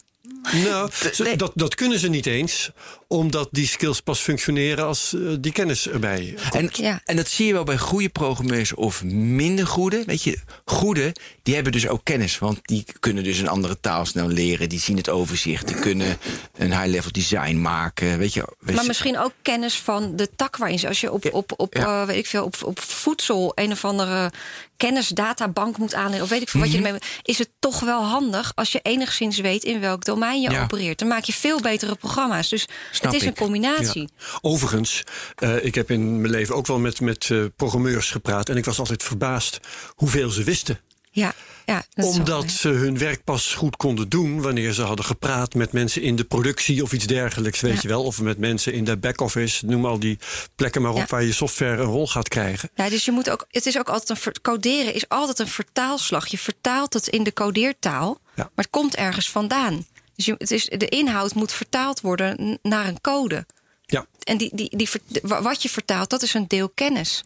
[0.52, 1.36] Nou, nee.
[1.38, 2.69] dat, dat kunnen ze niet eens,
[3.12, 6.78] omdat die skills pas functioneren als eh, die kennis erbij komt.
[6.78, 7.02] En, Ja.
[7.06, 10.04] en dat zie je wel bij goede programmeurs of minder goede.
[10.06, 12.38] Weet je, goede, die hebben dus ook kennis.
[12.39, 14.69] Want die kunnen dus een andere taal snel leren.
[14.69, 15.67] Die zien het overzicht.
[15.67, 16.17] Die kunnen
[16.58, 18.17] een high-level design maken.
[18.17, 20.88] Weet je, weet Maar je- misschien ook kennis van de tak waarin ze.
[20.88, 22.02] Als je op, op, op, Ja.
[22.02, 24.32] eh, weet ik veel, op, op voedsel een of andere
[24.78, 26.24] kennisdatabank moet aanleggen.
[26.24, 26.86] Of weet ik veel wat je Mhm.
[26.86, 27.02] ermee.
[27.24, 30.63] Is het toch wel handig als je enigszins weet in welk domein je Ja.
[30.63, 31.00] opereert.
[31.00, 32.50] Dan maak je veel betere programma's.
[32.50, 32.65] Dus
[33.00, 34.10] Snap het is een combinatie.
[34.42, 35.04] Overigens,
[35.36, 38.66] eh, ik heb in mijn leven ook wel met, met eh, programmeurs gepraat en ik
[38.66, 39.60] was altijd verbaasd
[39.96, 40.80] hoeveel ze wisten.
[41.12, 41.34] Ja,
[41.66, 41.84] ja.
[41.95, 46.16] Omdat ze hun werk pas goed konden doen wanneer ze hadden gepraat met mensen in
[46.16, 47.80] de productie of iets dergelijks, weet Ja.
[47.82, 48.04] je wel.
[48.04, 50.20] Of met mensen in de back-office, noem al die
[50.56, 51.06] plekken maar op Ja.
[51.10, 52.70] waar je software een rol gaat krijgen.
[52.76, 53.45] Ja, dus je moet ook.
[53.50, 56.28] Het is ook altijd een coderen is altijd een vertaalslag.
[56.28, 59.86] Je vertaalt het in de codeertaal, maar het komt ergens vandaan.
[60.20, 63.45] Dus je, het is, de inhoud moet vertaald worden naar een code.
[63.86, 64.89] Ja, En die, die, die,
[65.22, 67.24] wat je vertaalt, dat is een deel kennis.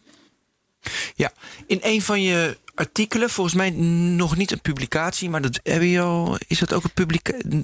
[1.14, 1.32] Ja,
[1.66, 6.00] in een van je artikelen, volgens mij nog niet een publicatie, maar dat heb je
[6.00, 6.36] al.
[6.46, 7.62] Is dat ook een publicatie?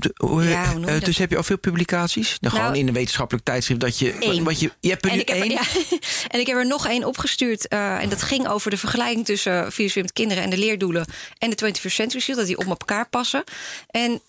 [0.48, 1.04] Ja, dat?
[1.04, 2.36] dus heb je al veel publicaties?
[2.40, 4.12] Dan Nou, gewoon in een wetenschappelijk tijdschrift dat je.
[4.12, 4.44] één.
[4.44, 5.52] Wat je, je hebt er En nu ik, heb, er- één.
[5.52, 5.62] ja,
[6.32, 7.68] en ik heb er nog één opgestuurd.
[7.68, 11.04] eh, en dat ging over de vergelijking tussen filosofie met kinderen en de leerdoelen.
[11.38, 13.44] En de 21st Century Shield, dat die op elkaar passen.
[13.90, 14.20] En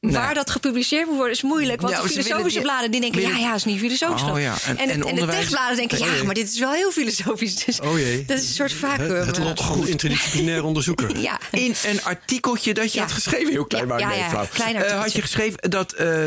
[0.00, 1.80] waar dat gepubliceerd moet worden is moeilijk.
[1.80, 4.22] Want Nou, de filosofische bladen die denken: ja, ja, is niet filosofisch.
[4.22, 4.54] Oh, ja.
[4.66, 7.64] En- En, en en, de techbladen denken: ja, maar dit is wel heel filosofisch.
[7.64, 8.24] Dus Oh jee.
[8.24, 9.14] dat is een soort vacuüm.
[9.14, 9.88] het, het lot van de
[10.32, 11.16] interdisciplinair onderzoeker.
[11.28, 11.40] Ja.
[11.50, 13.04] In een artikeltje dat je Ja.
[13.04, 15.92] had geschreven, heel klein Ja, maar ja, nee, ja, Eh, had je geschreven dat.
[15.92, 16.26] eh,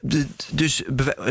[0.00, 0.82] de, dus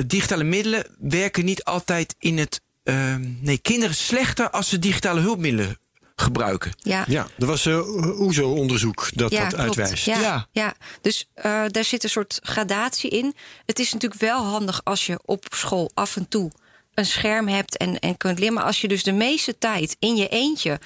[0.07, 2.61] digitale middelen werken niet altijd in het.
[2.83, 5.79] eh, nee, kinderen slechter als ze digitale hulpmiddelen
[6.15, 6.71] gebruiken.
[6.77, 7.03] Ja.
[7.07, 7.83] Ja, er was een
[8.19, 9.55] OESO-onderzoek dat dat klopt.
[9.55, 10.05] uitwijst.
[10.05, 10.47] Ja, Ja.
[10.51, 10.73] ja.
[11.01, 13.35] dus eh, daar zit een soort gradatie in.
[13.65, 16.51] Het is natuurlijk wel handig als je op school af en toe
[16.93, 18.53] een scherm hebt en, en kunt leren.
[18.53, 20.79] Maar als je dus de meeste tijd in je eentje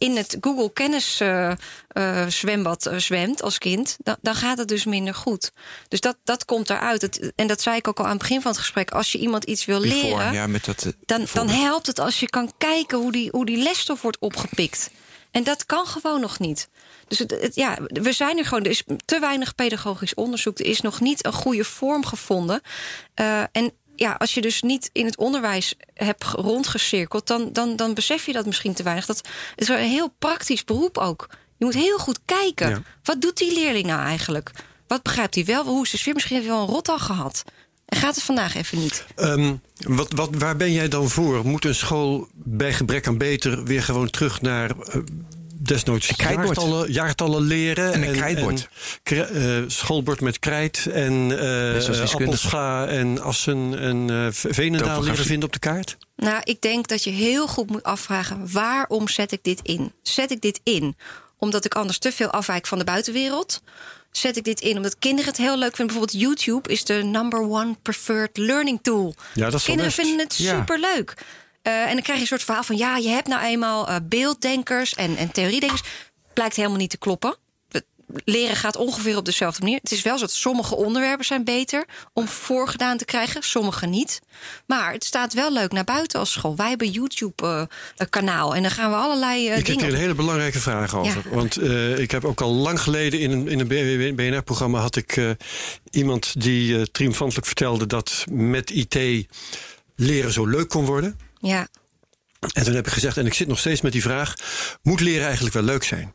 [0.00, 1.50] in het Google Kennis eh,
[1.88, 5.52] eh, zwembad eh, zwemt als kind, dan, dan gaat het dus minder goed.
[5.88, 7.02] Dus dat, dat komt eruit.
[7.02, 8.90] Het, en dat zei ik ook al aan het begin van het gesprek.
[8.90, 12.20] Als je iemand iets wil Before, leren, ja, met dat, dan, dan helpt het als
[12.20, 14.90] je kan kijken hoe die, hoe die lesstof wordt opgepikt.
[15.30, 16.68] En dat kan gewoon nog niet.
[17.08, 18.64] Dus het, het- ja, we zijn er gewoon.
[18.64, 20.58] Er is te weinig pedagogisch onderzoek.
[20.58, 22.60] Er is nog niet een goede vorm gevonden.
[23.14, 27.76] Eh, en ja, als je dus niet in het onderwijs hebt ge- rondgecirkeld, dan, dan,
[27.76, 29.06] dan besef je dat misschien te weinig.
[29.06, 29.28] Dat het
[29.60, 31.26] is een heel praktisch beroep ook.
[31.56, 32.68] Je moet heel goed kijken.
[32.68, 32.82] Ja.
[33.02, 34.50] Wat doet die leerling nou eigenlijk?
[34.86, 35.64] Wat begrijpt hij wel?
[35.64, 36.14] Hoe is de sfeer?
[36.14, 37.44] Misschien heeft hij wel een rotdag gehad.
[37.86, 39.04] En gaat het vandaag even niet.
[39.14, 41.46] Ehm, wat, wat, waar ben jij dan voor?
[41.46, 45.00] Moet een school bij gebrek aan beter weer gewoon terug naar eh,
[45.62, 47.92] desnoods jaartallen, jaartallen leren?
[47.92, 48.60] En een krijtbord.
[48.60, 48.68] en
[49.02, 52.12] kri- eh, schoolbord met krijt en eh wiskunde.
[52.12, 55.10] Appelscha en Assen en eh V- Veenendaal Topografie.
[55.10, 55.96] leren vinden op de kaart?
[56.16, 59.92] Nou, ik denk dat je heel goed moet afvragen: waarom zet ik dit in?
[60.02, 60.96] Zet ik dit in
[61.38, 63.62] omdat ik anders te veel afwijk van de buitenwereld?
[64.10, 65.86] Zet ik dit in omdat kinderen het heel leuk vinden?
[65.94, 69.14] Bijvoorbeeld YouTube is de number one preferred learning tool.
[69.34, 70.00] Ja, dat is wel Kinderen best.
[70.08, 70.64] vinden het Ja.
[71.62, 72.76] Eh, en dan krijg je een soort verhaal van...
[72.76, 75.82] ja, je hebt nou eenmaal eh, beelddenkers en, en theoriedenkers.
[76.32, 77.36] Blijkt helemaal niet te kloppen.
[77.68, 77.84] Het
[78.24, 79.78] leren gaat ongeveer op dezelfde manier.
[79.82, 84.20] Het is wel zo dat sommige onderwerpen zijn beter om voorgedaan te krijgen, sommige niet.
[84.66, 86.56] Maar het staat wel leuk naar buiten als school.
[86.56, 90.60] Wij hebben YouTube-kanaal en dan gaan we allerlei eh, ik heb hier een hele belangrijke
[90.60, 91.22] vraag over.
[91.24, 91.36] Ja.
[91.36, 94.80] Want eh, ik heb ook al lang geleden in een, in een BNR-programma...
[94.80, 95.30] had ik eh,
[95.90, 97.86] iemand die eh, triomfantelijk vertelde...
[97.86, 99.26] dat met IT
[99.96, 101.18] leren zo leuk kon worden.
[101.40, 101.68] Ja.
[102.52, 104.34] En toen heb ik gezegd, en ik zit nog steeds met die vraag...
[104.82, 106.14] moet leren eigenlijk wel leuk zijn?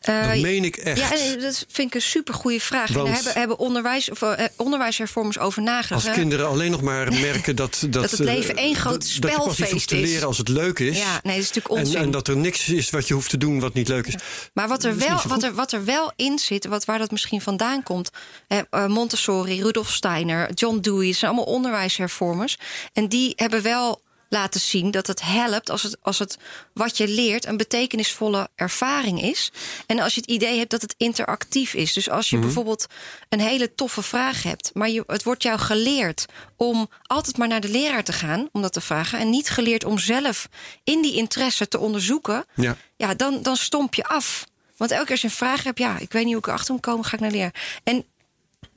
[0.00, 0.98] Eh, Dat meen ik echt.
[0.98, 2.88] Ja, dat vind ik een supergoeie vraag.
[2.88, 5.92] en Want- daar hebben, hebben onderwijs, of, eh, onderwijshervormers over nagedacht.
[5.92, 6.20] Als hè?
[6.20, 7.78] kinderen alleen nog maar merken dat...
[7.80, 10.08] Dat, Dat het leven eh, één groot iets hoeft spelfeest te is.
[10.10, 10.98] leren als het leuk is.
[10.98, 12.00] Ja, nee, dat is natuurlijk En, onzin.
[12.00, 14.14] en dat er niks is wat je hoeft te doen wat niet leuk is.
[14.54, 17.40] Maar wat er, wel, wat, er, wat er wel in zit, wat, waar dat misschien
[17.40, 18.10] vandaan komt.
[18.48, 22.56] Eh, Montessori, Rudolf Steiner, John Dewey, zijn allemaal onderwijshervormers.
[22.92, 24.01] En die hebben wel
[24.32, 26.38] laten zien dat het helpt als het, als het
[26.74, 29.52] wat je leert een betekenisvolle ervaring is.
[29.86, 31.92] En als je het idee hebt dat het interactief is.
[31.92, 32.44] Dus als je Mhm.
[32.44, 32.86] bijvoorbeeld
[33.28, 36.26] een hele toffe vraag hebt, maar je, het wordt jou geleerd
[36.56, 39.18] om altijd maar naar de leraar te gaan om dat te vragen.
[39.18, 40.48] En niet geleerd om zelf
[40.84, 42.76] in die interesse te onderzoeken Ja.
[42.96, 44.44] ja, dan, dan stomp je af.
[44.76, 46.72] Want elke keer als je een vraag hebt, ja, ik weet niet hoe ik erachter
[46.72, 47.52] moet komen, ga ik naar leren.
[47.84, 48.04] En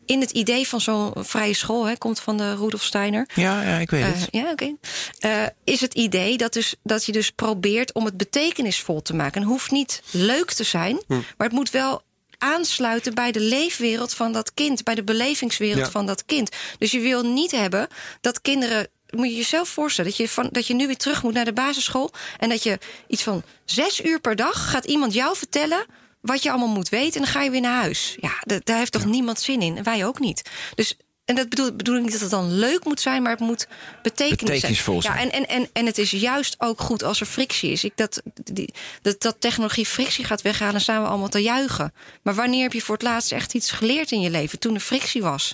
[0.06, 3.30] in het idee van zo'n vrije school, hè, komt van de Rudolf Steiner.
[3.36, 4.28] Ja, ja ik weet Eh, het.
[4.32, 4.74] ja, oké.
[5.20, 9.42] Eh, is het idee dat, dus, dat je dus probeert om het betekenisvol te maken.
[9.42, 11.14] En hoeft niet leuk te zijn, Hm.
[11.14, 12.02] maar het moet wel
[12.38, 15.92] aansluiten bij de leefwereld van dat kind, bij de belevingswereld Ja.
[15.92, 16.50] van dat kind.
[16.78, 17.88] Dus je wil niet hebben
[18.22, 18.88] dat kinderen.
[19.10, 21.54] Moet je jezelf voorstellen dat je, van, dat je nu weer terug moet naar de
[21.54, 22.12] basisschool.
[22.40, 25.86] En dat je iets van zes uur per dag gaat iemand jou vertellen
[26.26, 27.14] wat je allemaal moet weten.
[27.14, 28.18] En dan ga je weer naar huis.
[28.22, 29.78] Ja, da- daar heeft toch niemand zin in.
[29.78, 30.50] En wij ook niet.
[30.76, 30.98] Dus.
[31.26, 33.68] En dat bedoel, bedoel ik niet dat het dan leuk moet zijn, maar het moet
[34.02, 34.40] betekenis.
[34.44, 35.16] Betekenisvol zijn.
[35.16, 37.84] Ja, en, en, en, en het is juist ook goed als er frictie is.
[37.84, 41.94] Ik, dat, die, dat, dat technologie frictie gaat weghalen, dan staan we allemaal te juichen.
[42.24, 44.60] Maar wanneer heb je voor het laatst echt iets geleerd in je leven?
[44.60, 45.54] Toen er frictie was.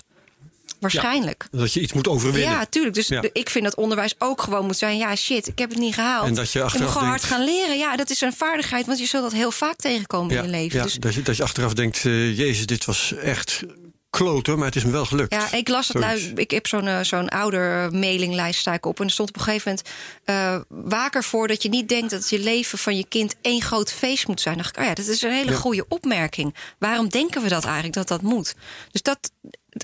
[0.82, 1.46] Waarschijnlijk.
[1.50, 2.50] Dat je iets moet overwinnen.
[2.52, 2.94] Ja, tuurlijk.
[2.94, 3.22] Dus Ja.
[3.32, 4.96] ik vind dat onderwijs ook gewoon moet zijn.
[4.96, 6.26] Ja, shit, ik heb het niet gehaald.
[6.26, 7.78] En dat je moet achteraf gewoon hard gaan leren.
[7.78, 10.78] Ja, dat is een vaardigheid, want je zult dat heel vaak tegenkomen in je leven.
[10.78, 13.62] ja, dus dat, je, dat je achteraf denkt, eh, jezus, dit was echt
[14.10, 15.34] kloten, maar het is me wel gelukt.
[15.34, 15.86] Ja, ik las.
[15.86, 16.22] Zoiets.
[16.22, 18.98] Nou, ik heb zo'n eh, zo'n ouder mailinglijst sta ik op.
[19.00, 19.88] En er stond op een gegeven moment.
[20.24, 20.60] eh
[20.90, 24.26] waak ervoor dat je niet denkt dat je leven van je kind één groot feest
[24.26, 24.54] moet zijn.
[24.54, 25.56] Dan dacht ik, oh ja, dat is een hele Ja.
[25.56, 26.54] goede opmerking.
[26.78, 28.54] Waarom denken we dat eigenlijk dat dat moet?
[28.90, 29.30] Dus dat.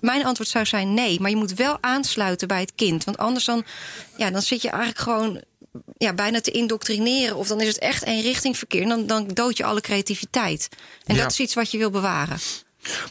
[0.00, 3.04] Mijn antwoord zou zijn nee, maar je moet wel aansluiten bij het kind.
[3.04, 3.64] Want anders dan,
[4.16, 5.42] ja, dan zit je eigenlijk gewoon
[5.96, 7.36] ja, bijna te indoctrineren.
[7.36, 8.82] Of dan is het echt één richting verkeer.
[8.82, 10.68] En dan, dan dood je alle creativiteit.
[11.04, 11.22] En Ja.
[11.22, 12.38] dat is iets wat je wil bewaren.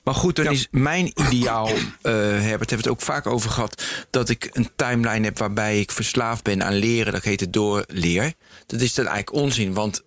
[0.04, 3.84] Maar goed, dan is mijn ideaal, eh Herbert, hebben we het ook vaak over gehad,
[4.10, 7.14] dat ik een timeline heb waarbij ik verslaafd ben aan leren.
[7.14, 8.34] Dat heet het doorleer.
[8.66, 10.04] Dat is dan eigenlijk onzin, want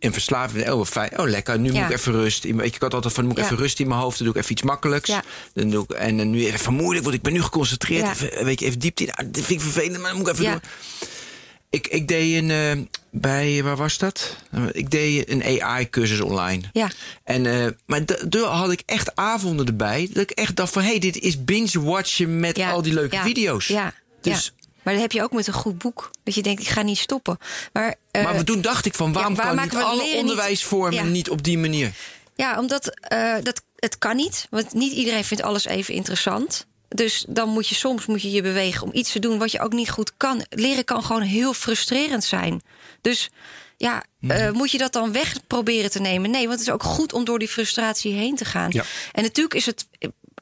[0.00, 1.80] in verslaving, oh fijn, oh lekker, nu Ja.
[1.82, 2.44] moet ik even rust.
[2.44, 3.44] in Ik had altijd van, moet ik Ja.
[3.44, 5.08] even rust in mijn hoofd, dan doe ik even iets makkelijks.
[5.08, 5.22] Ja.
[5.54, 8.08] Dan doe ik, en dan nu even moeilijk, want ik ben nu geconcentreerd.
[8.10, 9.12] Even, weet je, even diepte in.
[9.12, 10.60] Ah, dit vind ik vervelend, maar dan moet ik even doen.
[11.70, 14.36] Ik, ik deed een, eh, bij, waar was dat?
[14.72, 16.62] Ik deed een AI-cursus online.
[16.72, 16.90] Ja.
[17.24, 20.08] En, eh, maar da- daar had ik echt avonden erbij.
[20.12, 23.66] Dat ik echt dacht van, hé, hey, dit is binge-watchen met al die leuke video's.
[23.66, 24.59] Ja, Dus, ja.
[24.90, 26.10] Maar dat heb je ook met een goed boek.
[26.24, 27.38] Dat je denkt, ik ga niet stoppen.
[27.72, 30.94] Maar, eh, maar toen dacht ik van, waarom waar kan maken niet we alle onderwijsvormen
[30.94, 31.02] Ja.
[31.02, 31.92] niet op die manier?
[32.34, 34.46] ja, omdat eh, dat, het kan niet.
[34.50, 36.66] Want niet iedereen vindt alles even interessant.
[36.88, 39.60] Dus dan moet je soms moet je, je bewegen om iets te doen wat je
[39.60, 40.44] ook niet goed kan.
[40.48, 42.62] Leren kan gewoon heel frustrerend zijn.
[43.00, 43.28] Dus
[43.76, 44.30] ja, Mhm.
[44.32, 46.30] eh, moet je dat dan weg proberen te nemen?
[46.30, 48.68] Nee, want het is ook goed om door die frustratie heen te gaan.
[48.72, 48.84] Ja.
[49.12, 49.86] En natuurlijk is het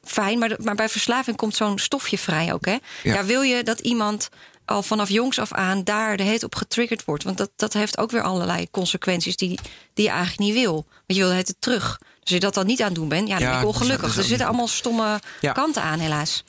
[0.09, 2.65] fijn, maar, maar bij verslaving komt zo'n stofje vrij ook.
[2.65, 2.71] Hè?
[2.71, 2.79] Ja.
[3.13, 3.23] Ja.
[3.25, 4.29] wil je dat iemand
[4.65, 7.23] al vanaf jongs af aan daar de heet op getriggerd wordt?
[7.23, 9.59] Want dat, dat heeft ook weer allerlei consequenties die,
[9.93, 10.73] die je eigenlijk niet wil.
[10.73, 11.97] Want je wil het terug.
[11.99, 13.67] Dus als je dat dan niet aan het doen bent, ja, dan Ja, ben ik
[13.67, 14.09] ongelukkig.
[14.09, 15.51] is er zitten allemaal stomme Ja.
[15.51, 16.43] kanten aan, helaas.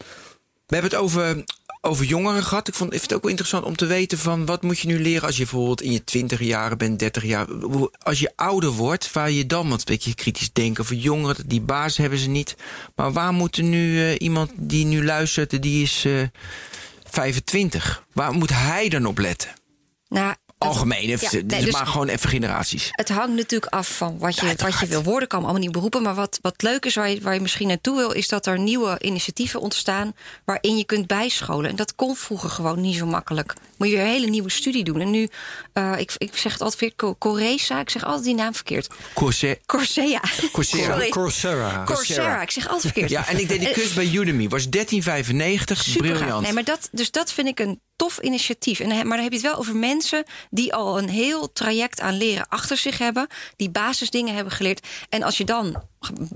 [0.67, 1.45] We hebben het over,
[1.81, 2.69] over jongeren gehad.
[2.69, 4.47] Ik, vond, vind het ook wel interessant om te weten van...
[4.47, 7.47] wat moet je nu leren als je bijvoorbeeld in je twintig jaren bent, 30 jaar...
[7.99, 9.73] Als je ouder wordt, waar je dan...
[9.73, 11.49] een beetje kritisch denken voor jongeren...
[11.49, 12.57] die baas hebben ze niet.
[12.95, 15.63] Maar waar moet nu eh, iemand die nu luistert...
[15.63, 16.23] die is eh
[17.11, 18.05] 25.
[18.13, 19.51] Waar moet hij dan op letten?
[20.09, 20.35] Nou,
[20.69, 22.89] Algemeen, even, Ja, nee, dus- maar gewoon even generaties.
[22.91, 25.29] Het hangt natuurlijk af van wat je, Ja, wat je wil worden.
[25.29, 26.03] Kan allemaal niet beroepen.
[26.03, 28.11] Maar wat, wat leuk is, waar je, waar je misschien naartoe wil...
[28.11, 30.13] is dat er nieuwe initiatieven ontstaan...
[30.45, 31.71] waarin je kunt bijscholen.
[31.71, 33.55] En dat kon vroeger gewoon niet zo makkelijk.
[33.77, 35.01] Moet je weer een hele nieuwe studie doen.
[35.01, 35.29] En nu,
[35.73, 37.81] eh, ik, ik zeg het altijd weer, Co- Coresa.
[37.81, 38.89] Ik zeg altijd die naam verkeerd.
[39.15, 39.59] Corsair.
[39.67, 40.21] Corsea.
[40.53, 40.99] Coursera.
[41.11, 41.83] Coursera.
[41.85, 42.43] Coursera.
[42.43, 43.11] Ik zeg altijd verkeerd.
[43.11, 44.49] Ja, en ik deed die Eh, cursus bij Udemy.
[44.49, 44.71] Was 13,95.
[45.83, 46.19] Super gaaf.
[46.19, 46.43] Briljant.
[46.43, 48.81] Nee, maar dat, dus dat vind ik een tof initiatief.
[48.81, 52.17] En, maar dan heb je het wel over mensen die al een heel traject aan
[52.17, 53.27] leren achter zich hebben.
[53.57, 54.87] Die basisdingen hebben geleerd.
[55.09, 55.83] En als je dan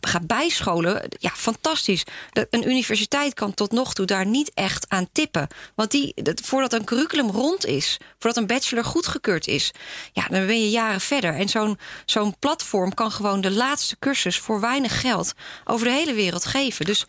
[0.01, 2.05] gaat bijscholen, ja, fantastisch.
[2.51, 5.47] Een universiteit kan tot nog toe daar niet echt aan tippen.
[5.75, 9.73] Want die, dat, voordat een curriculum rond is, voordat een bachelor goedgekeurd is,
[10.13, 11.35] ja, dan ben je jaren verder.
[11.35, 15.33] En zo'n zo'n platform kan gewoon de laatste cursus voor weinig geld
[15.65, 16.85] over de hele wereld geven.
[16.85, 17.07] Dus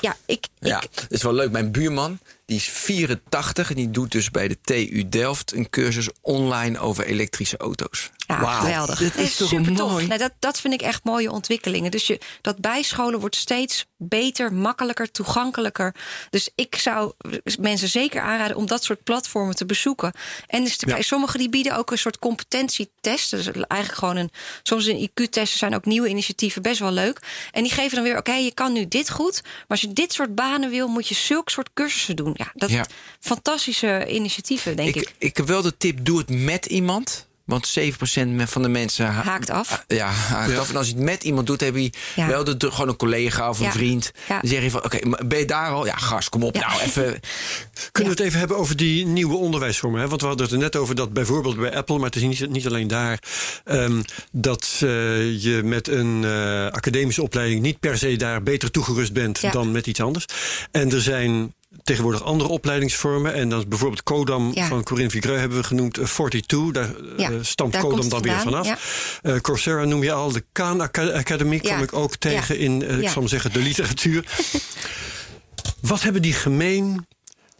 [0.00, 1.50] ja, ik, Ja, ik, dat is wel leuk.
[1.50, 2.18] Mijn buurman,
[2.48, 7.04] die is 84 en die doet dus bij de TU Delft een cursus online over
[7.04, 8.10] elektrische auto's.
[8.26, 8.98] Ja, geweldig.
[8.98, 10.02] Dit is toch super tof.
[10.02, 11.90] dat, dat vind ik echt mooie ontwikkelingen.
[11.90, 15.94] Dus je, dat bijscholen wordt steeds beter, makkelijker, toegankelijker.
[16.30, 17.12] Dus ik zou
[17.60, 20.12] mensen zeker aanraden om dat soort platformen te bezoeken.
[20.46, 23.30] En dus te sommige die bieden ook een soort competentietest.
[23.30, 24.30] Dus eigenlijk gewoon een,
[24.62, 27.22] soms een IQ-testen zijn ook nieuwe initiatieven best wel leuk.
[27.52, 29.40] En die geven dan weer, oké, je kan nu dit goed.
[29.42, 32.34] Maar als je dit soort banen wil, moet je zulke soort cursussen doen.
[32.38, 32.86] Ja, dat Ja.
[33.20, 34.96] fantastische initiatieven, denk ik.
[35.02, 37.26] Ik, ik heb wel de tip, doe het met iemand.
[37.44, 39.84] Want 7% van de mensen ha- Haakt af.
[39.86, 40.58] Ja, haakt Ja.
[40.58, 40.68] af.
[40.68, 42.26] En als je het met iemand doet, heb je Ja.
[42.26, 43.72] wel de, de- gewoon een collega of een Ja.
[43.72, 44.12] vriend.
[44.28, 44.40] Ja.
[44.40, 45.86] Dan zeg je van, oké, maar ben je daar al?
[45.86, 46.68] Ja, gas, kom op Ja.
[46.68, 47.20] nou, even.
[47.92, 50.00] Kunnen we het even hebben over die nieuwe onderwijsvormen?
[50.00, 50.08] Hè?
[50.08, 52.50] Want we hadden het er net over dat bijvoorbeeld bij Apple, maar het is niet,
[52.50, 53.18] niet alleen daar,
[53.64, 59.12] ehm, dat eh, je met een eh, academische opleiding niet per se daar beter toegerust
[59.12, 59.50] bent Ja.
[59.50, 60.24] dan met iets anders.
[60.70, 63.34] En er zijn tegenwoordig andere opleidingsvormen.
[63.34, 64.66] En dan is bijvoorbeeld Codam Ja.
[64.66, 65.98] van Corinne Vigreux hebben we genoemd.
[65.98, 69.18] eh, 42, daar Ja, eh, stamt daar Codam komt dan weer vanaf.
[69.22, 70.32] Eh, Coursera noem je al.
[70.32, 71.60] De Khan Aca- Academy Ja.
[71.60, 72.60] kwam ik ook tegen Ja.
[72.64, 73.10] in, eh, ik Ja.
[73.10, 74.24] zal maar zeggen, de literatuur.
[75.80, 77.06] Wat hebben die gemeen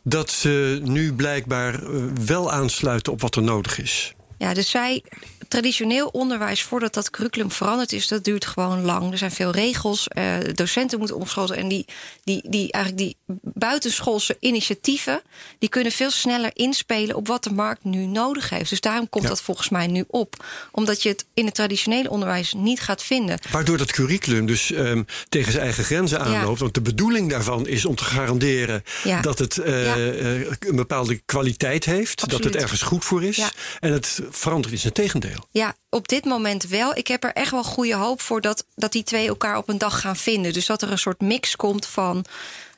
[0.03, 1.89] dat ze nu blijkbaar eh,
[2.27, 4.13] wel aansluiten op wat er nodig is?
[4.39, 5.05] Ja, dus zij,
[5.49, 9.13] traditioneel onderwijs, voordat dat curriculum veranderd is, dat duurt gewoon lang.
[9.13, 11.57] Er zijn veel regels, eh, docenten moeten omscholen.
[11.57, 11.85] En die,
[12.25, 15.23] die, die, eigenlijk die buitenschoolse initiatieven,
[15.59, 18.71] die kunnen veel sneller inspelen op wat de markt nu nodig heeft.
[18.71, 19.31] Dus daarom komt Ja.
[19.31, 20.45] dat volgens mij nu op.
[20.73, 23.39] Omdat je het in het traditionele onderwijs niet gaat vinden.
[23.51, 26.61] Waardoor dat curriculum dus ehm, tegen zijn eigen grenzen aanloopt.
[26.61, 29.21] Want de bedoeling daarvan is om te garanderen Ja.
[29.21, 32.31] dat het eh, eh, een bepaalde kwaliteit heeft.
[32.31, 33.41] Dat het ergens goed voor is.
[33.81, 35.38] En het verandert in zijn tegendeel.
[35.51, 36.97] Ja, op dit moment wel.
[36.97, 39.79] Ik heb er echt wel goede hoop voor dat, dat die twee elkaar op een
[39.79, 40.53] dag gaan vinden.
[40.53, 42.25] Dus dat er een soort mix komt van.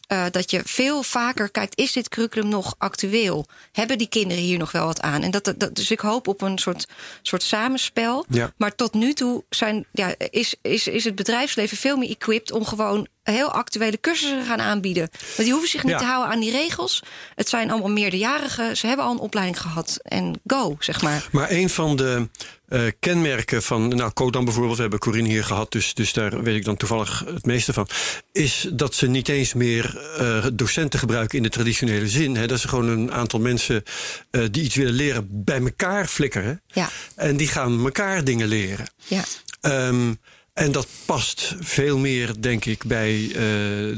[0.06, 3.46] eh, dat je veel vaker kijkt, is dit curriculum nog actueel?
[3.72, 5.22] Hebben die kinderen hier nog wel wat aan?
[5.22, 6.86] En dat, dat, dus ik hoop op een soort,
[7.22, 8.24] soort samenspel.
[8.28, 8.52] Ja.
[8.56, 12.64] Maar tot nu toe zijn, ja, is, is, is het bedrijfsleven veel meer equipped om
[12.64, 15.08] gewoon heel actuele cursussen gaan aanbieden.
[15.12, 15.98] Want die hoeven zich niet Ja.
[15.98, 17.02] te houden aan die regels.
[17.34, 18.76] Het zijn allemaal meerderjarigen.
[18.76, 19.98] Ze hebben al een opleiding gehad.
[20.02, 21.28] En go, zeg maar.
[21.32, 22.28] Maar een van de
[22.68, 26.56] eh, kenmerken van, nou, Kodan bijvoorbeeld, we hebben Corinne hier gehad, dus, dus daar weet
[26.56, 27.88] ik dan toevallig het meeste van,
[28.32, 32.36] is dat ze niet eens meer eh, docenten gebruiken in de traditionele zin.
[32.36, 33.82] Hè, dat ze gewoon een aantal mensen
[34.30, 36.62] eh, die iets willen leren bij elkaar flikkeren.
[36.66, 36.88] Ja.
[37.14, 38.86] En die gaan elkaar dingen leren.
[39.06, 39.22] Ja.
[39.60, 40.14] Ehm,
[40.60, 43.34] en dat past veel meer, denk ik, bij eh,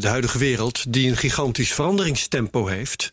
[0.01, 3.13] de huidige wereld, die een gigantisch veranderingstempo heeft.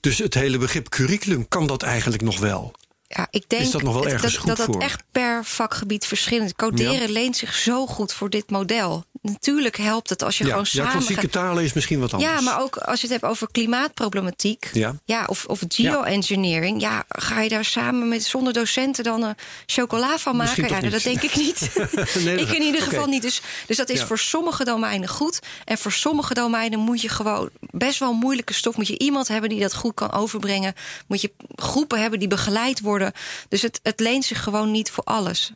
[0.00, 2.72] Dus het hele begrip curriculum kan dat eigenlijk nog wel.
[3.08, 5.44] Ja, ik denk Is dat nog wel het- ergens dat, goed dat dat echt per
[5.44, 6.54] vakgebied verschillend.
[6.56, 7.12] Coderen Ja.
[7.12, 9.04] leent zich zo goed voor dit model.
[9.22, 12.12] Natuurlijk helpt het als je ja, gewoon ja, samen klassieke gaat- talen is misschien wat
[12.14, 12.32] anders.
[12.32, 14.70] Ja, maar ook als je het hebt over klimaatproblematiek.
[15.04, 15.24] Ja.
[15.26, 16.80] of, of geoengineering.
[16.80, 17.04] Ja.
[17.08, 19.34] ga je daar samen met zonder docenten dan een
[19.66, 20.38] chocola van maken?
[20.62, 21.70] Misschien Ja, toch dat denk ik niet.
[22.24, 23.22] Nee, ik in ieder geval niet.
[23.22, 24.06] Dus, dus dat is Ja.
[24.06, 25.38] voor sommige domeinen goed.
[25.64, 28.76] En voor sommige domeinen moet je gewoon best wel moeilijke stof.
[28.76, 30.74] Moet je iemand hebben die dat goed kan overbrengen.
[31.06, 32.80] Moet je groepen hebben die begeleid
[33.48, 35.52] Dus het, het leent zich gewoon niet voor alles.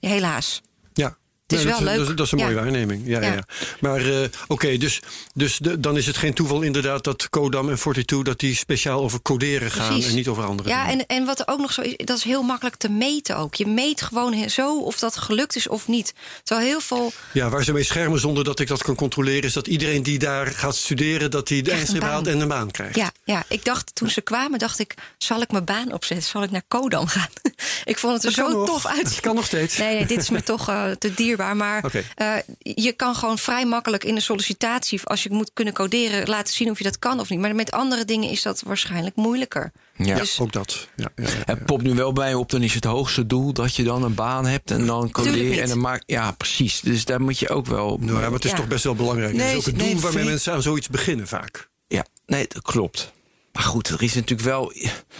[0.00, 0.62] Helaas.
[0.94, 1.16] Ja.
[1.46, 2.06] Is Nee, wel dat, leuk.
[2.06, 2.60] Dat, dat is een mooie Ja.
[2.62, 3.02] waarneming.
[3.06, 3.32] Ja, ja.
[3.32, 3.44] Ja.
[3.80, 5.00] Maar eh, oké, dus,
[5.34, 8.22] dus de- dan is het geen toeval inderdaad dat Codam en 42...
[8.22, 10.08] dat die speciaal over coderen gaan Precies.
[10.08, 11.06] en niet over andere Ja, dingen.
[11.06, 13.54] en, en wat er ook nog zo is, dat is heel makkelijk te meten ook.
[13.54, 16.14] Je meet gewoon zo of dat gelukt is of niet.
[16.42, 19.42] Terwijl heel veel Ja, waar ze mee schermen zonder dat ik dat kan controleren...
[19.42, 21.30] is dat iedereen die daar gaat studeren...
[21.30, 22.96] dat hij de eindstreep haalt en een baan krijgt.
[22.96, 26.26] Ja, ja, ik dacht toen ze kwamen, dacht ik, zal ik mijn baan opzetten?
[26.30, 27.28] Zal ik naar Kodam gaan?
[27.84, 28.66] ik vond het er Dat zo nog.
[28.66, 29.04] tof uit.
[29.04, 29.76] Dat kan nog steeds.
[29.76, 34.04] Nee, nee, dit is me toch eh, te Maar eh, je kan gewoon vrij makkelijk
[34.04, 37.28] in een sollicitatie, als je moet kunnen coderen, laten zien of je dat kan of
[37.28, 37.40] niet.
[37.40, 39.72] Maar met andere dingen is dat waarschijnlijk moeilijker.
[39.96, 40.18] Ja.
[40.18, 40.88] Dus Ook dat.
[40.96, 41.42] Ja, ja, ja, ja.
[41.44, 44.14] Het popt nu wel bij op, dan is het hoogste doel dat je dan een
[44.14, 46.80] baan hebt en dan coderen en dan maak Ja, precies.
[46.80, 47.98] Dus daar moet je ook wel.
[48.00, 48.56] Nou, ja, maar het is Ja.
[48.56, 49.34] toch best wel belangrijk.
[49.34, 51.68] Nee, dat is ook het nee, doel waarmee mensen aan zoiets beginnen vaak.
[51.88, 53.12] Ja, nee, dat klopt.
[53.56, 54.72] Maar goed, er is natuurlijk wel.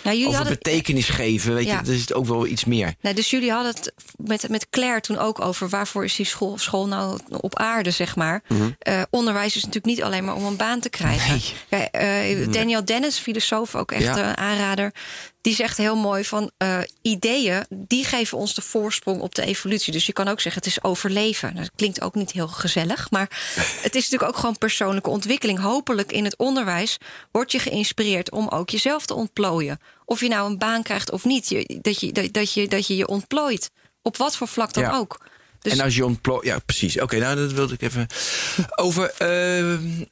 [0.03, 1.81] jullie over hadden- betekenis geven, weet Ja.
[1.83, 2.95] je, er is het ook wel iets meer.
[3.01, 6.59] Nee, dus jullie hadden het met, met Claire toen ook over waarvoor is die school,
[6.59, 8.43] school nou op aarde, zeg maar.
[8.79, 11.41] Eh, onderwijs is natuurlijk niet alleen maar om een baan te krijgen.
[11.71, 14.29] Ja, eh, Daniel Dennis, filosoof, ook echt Ja.
[14.29, 14.93] een aanrader.
[15.47, 19.93] Die zegt heel mooi van eh, ideeën, die geven ons de voorsprong op de evolutie.
[19.93, 21.49] Dus je kan ook zeggen, het is overleven.
[21.49, 23.11] Nou, Dat klinkt ook niet heel gezellig.
[23.11, 23.29] Maar
[23.83, 25.59] het is natuurlijk ook gewoon persoonlijke ontwikkeling.
[25.59, 26.97] Hopelijk in het onderwijs
[27.31, 29.79] word je geïnspireerd om ook jezelf te ontplooien.
[30.05, 31.49] Of je nou een baan krijgt of niet.
[31.49, 33.71] Je, dat, je, dat, dat, je, dat je je ontplooit.
[34.03, 34.97] Op wat voor vlak dan Ja.
[34.97, 35.27] ook.
[35.61, 36.45] Dus En als je ontplooit.
[36.45, 37.01] Ja, precies.
[37.01, 38.07] Oké, nou, dat wilde ik even.
[38.77, 39.11] Over.
[39.19, 40.05] ehm,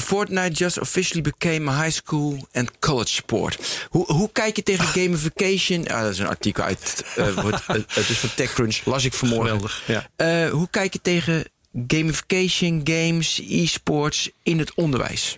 [0.00, 3.86] Fortnite just officially became a high school and college sport.
[3.90, 5.88] Hoe, hoe kijk je tegen gamification?
[5.88, 7.04] Ah, dat is een artikel uit.
[7.16, 9.46] eh, wordt- eh, het is van TechCrunch, las ik vanmorgen.
[9.50, 10.08] Geweldig, ja.
[10.16, 11.44] Eh, hoe kijk je tegen
[11.86, 15.36] gamification, games, e-sports in het onderwijs?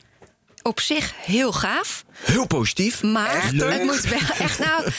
[0.63, 2.04] op zich heel gaaf.
[2.25, 3.03] Heel positief.
[3.03, 3.72] Maar Echt leuk.
[3.72, 4.91] het moet wel echt nou,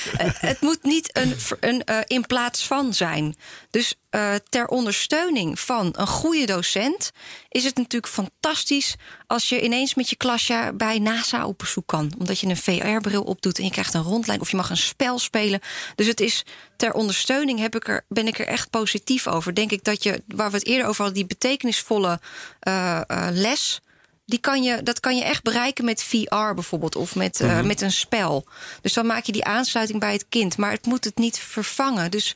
[0.51, 3.36] het moet niet een, een eh, in plaats van zijn.
[3.69, 7.11] Dus eh, ter ondersteuning van een goede docent
[7.49, 8.95] is het natuurlijk fantastisch
[9.28, 13.23] als je ineens met je klasje bij NASA op bezoek kan, omdat je een VR-bril
[13.23, 15.59] opdoet en je krijgt een rondlijn of je mag een spel spelen.
[15.95, 16.43] Dus het is
[16.78, 19.55] ter ondersteuning heb ik er, ben ik er echt positief over.
[19.55, 22.19] Denk ik dat je, waar we het eerder over hadden, die betekenisvolle
[22.59, 23.01] eh,
[23.32, 23.82] les
[24.26, 27.82] die kan je, dat kan je echt bereiken met VR bijvoorbeeld of met, eh, met
[27.82, 28.45] een spel.
[28.82, 30.57] Dus dan maak je die aansluiting bij het kind.
[30.57, 32.11] Maar het moet het niet vervangen.
[32.11, 32.36] Dus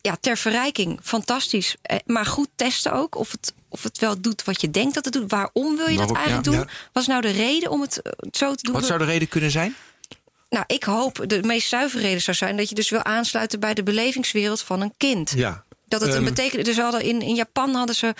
[0.00, 1.76] ja, ter verrijking, fantastisch.
[1.82, 5.04] Eh, Maar goed testen ook of het, of het wel doet wat je denkt dat
[5.04, 5.30] het doet.
[5.30, 6.68] Waarom wil je Waarom- dat eigenlijk ja, doen?
[6.92, 8.74] Wat is nou de reden om het eh, zo te doen?
[8.74, 9.74] Wat zou de reden kunnen zijn?
[10.50, 13.74] Nou, ik hoop de meest zuivere reden zou zijn dat je dus wil aansluiten bij
[13.74, 15.30] de belevingswereld van een kind.
[15.36, 15.64] Ja.
[15.88, 16.64] Dat het een Ehm, betekent.
[16.64, 18.14] Dus hadden in, in Japan hadden ze.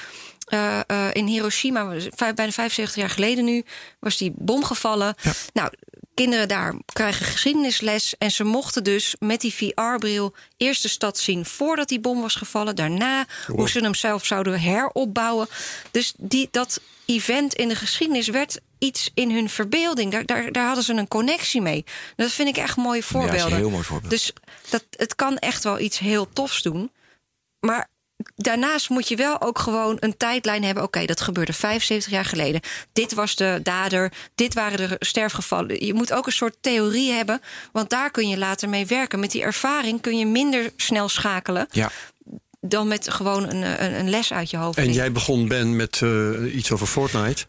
[0.47, 3.65] Eh, eh, in Hiroshima, vijf, bijna 75 jaar geleden nu,
[4.01, 5.15] was die bom gevallen.
[5.53, 5.71] Nou,
[6.15, 8.15] kinderen daar krijgen geschiedenisles.
[8.19, 12.35] En ze mochten dus met die VR-bril eerst de stad zien voordat die bom was
[12.35, 12.77] gevallen.
[12.77, 15.49] Daarna hoe ze hem zelf zouden heropbouwen.
[15.91, 20.13] Dus die, dat event in de geschiedenis werd iets in hun verbeelding.
[20.13, 21.85] Daar, daar, daar hadden ze een connectie mee.
[22.17, 23.53] Dat vind ik echt mooie voorbeelden.
[23.53, 24.11] een heel mooi voorbeeld.
[24.11, 24.33] Dus
[24.71, 26.91] dat, het kan echt wel iets heel tofs doen.
[27.61, 27.89] Maar
[28.37, 30.83] daarnaast moet je wel ook gewoon een tijdlijn hebben.
[30.83, 32.61] Oké, dat gebeurde 75 jaar geleden.
[32.93, 34.13] Dit was de dader.
[34.35, 35.85] Dit waren de sterfgevallen.
[35.87, 37.41] Je moet ook een soort theorie hebben.
[37.73, 39.21] Want daar kun je later mee werken.
[39.21, 41.67] Met die ervaring kun je minder snel schakelen.
[41.71, 41.91] Ja.
[42.61, 44.79] Dan met gewoon een, een, een les uit je hoofd.
[44.79, 47.45] En jij begon, Ben, met eh, iets over Fortnite.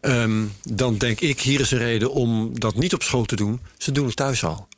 [0.00, 3.60] Ehm, dan denk ik, hier is een reden om dat niet op school te doen.
[3.78, 4.68] Ze doen het thuis al.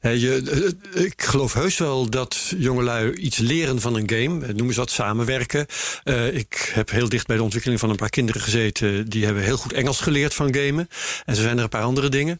[0.00, 4.46] Je, eh, ik geloof heus wel dat jongelui iets leren van een game.
[4.46, 5.66] Eh, Noemen ze dat samenwerken.
[6.04, 9.08] Eh, ik heb heel dicht bij de ontwikkeling van een paar kinderen gezeten.
[9.10, 10.88] Die hebben heel goed Engels geleerd van gamen.
[11.24, 12.38] En zo zijn er een paar andere dingen.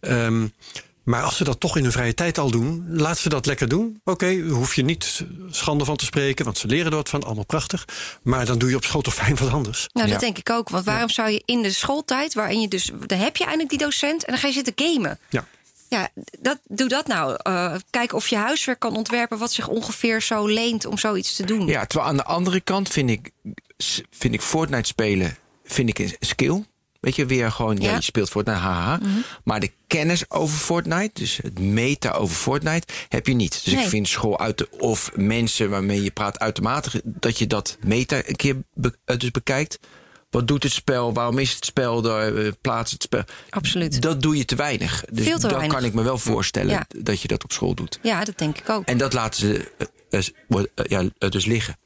[0.00, 0.46] Ehm,
[1.02, 3.68] maar als ze dat toch in hun vrije tijd al doen, laat ze dat lekker
[3.68, 4.00] doen.
[4.04, 7.22] Oké, daar hoef je niet schande van te spreken, want ze leren er wat van,
[7.24, 7.84] allemaal prachtig.
[8.22, 9.88] Maar dan doe je op school toch fijn wat anders.
[9.92, 10.12] Nou, Ja.
[10.12, 10.68] dat denk ik ook.
[10.68, 12.90] Want waarom zou je in de schooltijd, waarin je dus.
[13.06, 15.18] Dan heb je eindelijk die docent en dan ga je zitten gamen.
[15.30, 15.46] Ja.
[15.88, 16.08] Ja,
[16.40, 17.36] dat, doe dat nou.
[17.42, 21.44] Eh kijk of je huiswerk kan ontwerpen wat zich ongeveer zo leent om zoiets te
[21.44, 21.66] doen.
[21.66, 23.30] Ja, terwijl aan de andere kant vind ik,
[24.10, 26.64] vind ik Fortnite spelen vind ik een skill.
[27.00, 27.96] Weet je, weer gewoon, ja, Ja.
[27.96, 28.98] je speelt Fortnite, haha.
[29.44, 33.64] Maar de kennis over Fortnite, dus het meta over Fortnite, heb je niet.
[33.64, 33.82] Dus Nee.
[33.82, 38.16] ik vind school uit de, of mensen waarmee je praat uitermate, dat je dat meta
[38.26, 39.78] een keer be- eh, dus bekijkt.
[40.30, 41.12] Wat doet het spel?
[41.12, 42.02] Waarom is het spel?
[42.02, 43.22] Daar eh, plaats het spel.
[43.50, 44.02] Absoluut.
[44.02, 45.04] Dat doe je te weinig.
[45.10, 45.72] Dus Veel te dat weinig.
[45.76, 46.86] kan ik me wel voorstellen Ja.
[46.96, 47.98] dat je dat op school doet.
[48.02, 48.84] Ja, dat denk ik ook.
[48.86, 49.72] En dat laten ze
[50.10, 50.20] eh,
[50.88, 51.76] ja, eh, dus liggen.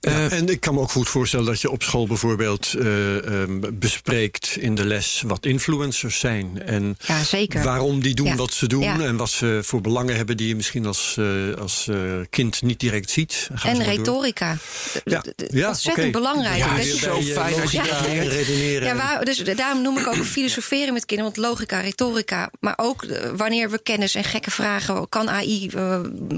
[0.00, 3.42] Ja, Eh, en ik kan me ook goed voorstellen dat je op school bijvoorbeeld eh,
[3.42, 6.62] ehm, bespreekt in de les wat influencers zijn.
[6.62, 7.62] En Ja, zeker.
[7.64, 8.34] waarom die doen Ja.
[8.34, 8.82] wat ze doen.
[8.82, 9.00] Ja.
[9.00, 11.26] En wat ze voor belangen hebben die je misschien als, eh,
[11.60, 11.96] als eh,
[12.30, 13.48] kind niet direct ziet.
[13.54, 14.56] Gaan En retorica.
[15.04, 15.22] Ja.
[15.50, 16.56] Ja, Ontzettend belangrijk.
[16.56, 18.00] Ja, Dat je- is zo fijn als je Ja.
[18.28, 18.86] redeneren.
[18.88, 21.32] Ja, waar, dus daarom noem ik ook filosoferen met kinderen.
[21.34, 23.06] Want logica, retorica, maar ook
[23.36, 25.08] wanneer we kennis en gekke vragen...
[25.08, 25.70] kan AI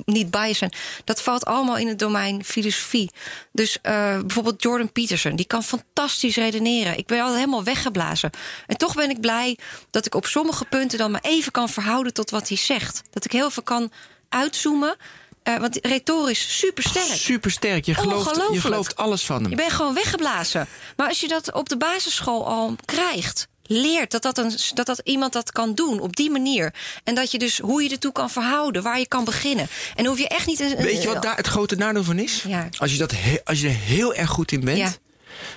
[0.04, 0.72] niet bias zijn.
[1.04, 3.10] Dat valt allemaal in het domein filosofie.
[3.52, 6.98] Dus eh, bijvoorbeeld Jordan Peterson, die kan fantastisch redeneren.
[6.98, 8.30] Ik ben al helemaal weggeblazen.
[8.66, 9.58] En toch ben ik blij
[9.90, 10.98] dat ik op sommige punten...
[10.98, 13.02] dan maar even kan verhouden tot wat hij zegt.
[13.10, 13.92] Dat ik heel veel kan
[14.28, 14.96] uitzoomen...
[15.42, 17.18] Eh, want retorisch super sterk.
[17.18, 17.84] Super sterk.
[17.84, 19.50] Je gelooft, je gelooft alles van hem.
[19.50, 20.68] Je bent gewoon weggeblazen.
[20.96, 25.00] Maar als je dat op de basisschool al krijgt, leert dat dat, een, dat dat
[25.04, 26.74] iemand dat kan doen op die manier.
[27.04, 29.68] En dat je dus hoe je ertoe kan verhouden, waar je kan beginnen.
[29.94, 30.60] En hoef je echt niet.
[30.60, 32.44] Een, Weet je wat daar het grote nadeel van is?
[32.46, 32.68] Ja.
[32.78, 34.92] Als, je dat he- als je er heel erg goed in bent, Ja.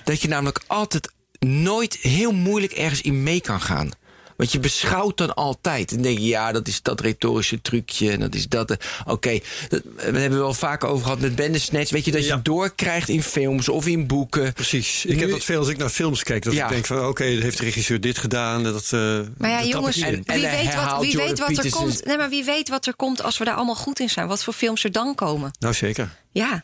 [0.03, 3.91] dat je namelijk altijd nooit heel moeilijk ergens in mee kan gaan.
[4.37, 5.91] Want je beschouwt dan altijd.
[5.91, 8.11] En denk je, ja, dat is dat retorische trucje.
[8.11, 8.71] En dat is dat.
[8.71, 11.89] eh, Oké, we hebben we wel vaak over gehad met Bandersnatch.
[11.91, 12.35] Weet je, dat Ja.
[12.35, 14.53] je doorkrijgt in films of in boeken.
[14.53, 15.05] Precies.
[15.05, 16.43] Ik heb dat veel als ik naar films kijk.
[16.43, 16.63] Dat Ja.
[16.63, 18.63] ik denk van oké, heeft de regisseur dit gedaan.
[18.63, 19.97] Dat, eh, Maar ja, jongens.
[19.97, 22.05] En- en wie, weet wat, wie weet wat er komt.
[22.05, 24.27] Nee, maar wie weet wat er komt als we daar allemaal goed in zijn.
[24.27, 25.51] Wat voor films er dan komen.
[25.59, 26.09] Nou zeker.
[26.31, 26.63] Ja.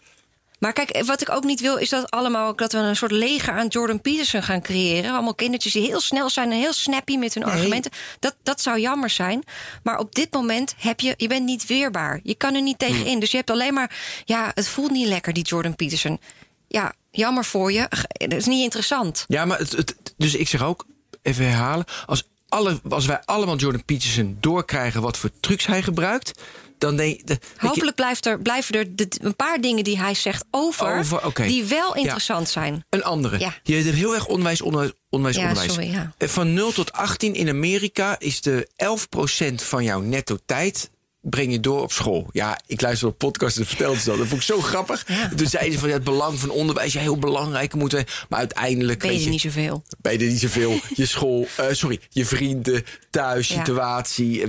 [0.61, 3.11] Maar kijk, wat ik ook niet wil, is dat allemaal ook dat we een soort
[3.11, 5.11] leger aan Jordan Peterson gaan creëren.
[5.11, 7.91] Allemaal kindertjes die heel snel zijn en heel snappy met hun argumenten.
[8.19, 9.43] Dat, dat zou jammer zijn.
[9.83, 12.19] Maar op dit moment heb je, je bent niet weerbaar.
[12.23, 13.19] Je kan er niet tegenin.
[13.19, 13.95] Dus je hebt alleen maar,
[14.25, 16.19] ja, het voelt niet lekker, die Jordan Peterson.
[16.67, 17.87] Ja, jammer voor je.
[18.11, 19.25] Dat is niet interessant.
[19.27, 20.85] Ja, maar het, het- dus ik zeg ook,
[21.21, 21.85] even herhalen.
[22.05, 26.41] Als alle, als wij allemaal Jordan Peterson doorkrijgen wat voor trucs hij gebruikt,
[26.81, 27.21] dan denk je.
[27.25, 31.05] je- Hopelijk blijft er, blijven er de- een paar dingen die hij zegt over,
[31.35, 32.85] die wel interessant zijn.
[32.89, 33.39] Een andere.
[33.39, 33.53] Ja.
[33.63, 35.73] Je hebt heel erg onderwijs, onderwijs, onderwijs, Ja, onderwijs.
[35.73, 36.13] sorry, ja.
[36.17, 40.89] Eh, Van 0 tot 18 in Amerika is de 11% van jouw netto tijd
[41.23, 42.27] breng je door op school.
[42.31, 44.17] Ja, ik luister op podcast en vertelde ze dat.
[44.17, 45.05] Dat vond ik zo grappig.
[45.35, 48.05] Toen zeiden ze van ja, het belang van onderwijs, ja, heel belangrijk moeten.
[48.29, 49.83] Maar uiteindelijk Ben weet je je, niet zoveel.
[50.01, 50.79] ben je er niet zoveel.
[50.95, 53.55] Je school, eh, sorry, je vrienden, thuis, Ja.
[53.57, 54.43] situatie.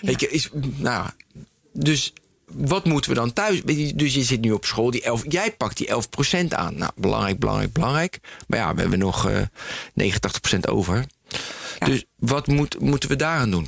[0.00, 1.14] Weet je, is, nou, ja.
[1.78, 2.12] Dus
[2.52, 3.62] wat moeten we dan thuis?
[3.94, 6.76] Dus je zit nu op school, die 11, jij pakt die 11% aan.
[6.76, 8.18] Nou, belangrijk, belangrijk, belangrijk.
[8.46, 9.42] Maar ja, we hebben nog eh
[10.56, 11.04] 89% over.
[11.78, 13.66] Dus wat moet, moeten we daaraan doen?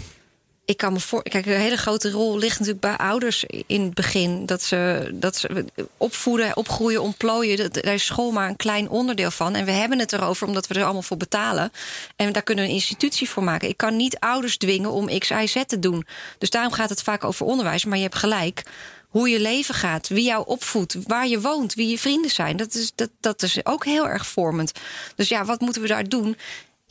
[0.71, 1.23] Ik kan me voor.
[1.23, 4.47] Kijk, een hele grote rol ligt natuurlijk bij ouders in het begin.
[4.47, 5.65] Dat ze, dat ze
[5.97, 7.57] opvoeden, opgroeien, ontplooien.
[7.57, 9.55] Dat, daar is school maar een klein onderdeel van.
[9.55, 11.73] En we hebben het erover omdat we er allemaal voor betalen.
[12.17, 13.69] En daar kunnen we een institutie voor maken.
[13.69, 16.07] Ik kan niet ouders dwingen om X, Y, Z te doen.
[16.39, 17.85] Dus daarom gaat het vaak over onderwijs.
[17.85, 18.63] Maar je hebt gelijk.
[19.09, 22.57] Hoe je leven gaat, wie jou opvoedt, waar je woont, wie je vrienden zijn.
[22.57, 24.73] Dat is, dat, dat is ook heel erg vormend.
[25.17, 26.37] Dus ja, wat moeten we daar doen?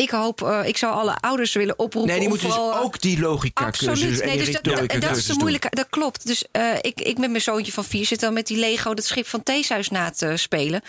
[0.01, 2.11] Ik hoop, eh, ik zou alle ouders willen oproepen.
[2.11, 3.99] Nee, die moeten dus vooral, eh, ook die logica Absoluut.
[3.99, 5.67] cursus en Nee, die dus dat, dat, retorica dat is de moeilijke.
[5.69, 6.27] Dat klopt.
[6.27, 9.05] Dus eh, ik, ik met mijn zoontje van vier zit dan met die Lego dat
[9.05, 10.81] schip van Theeshuis na te spelen.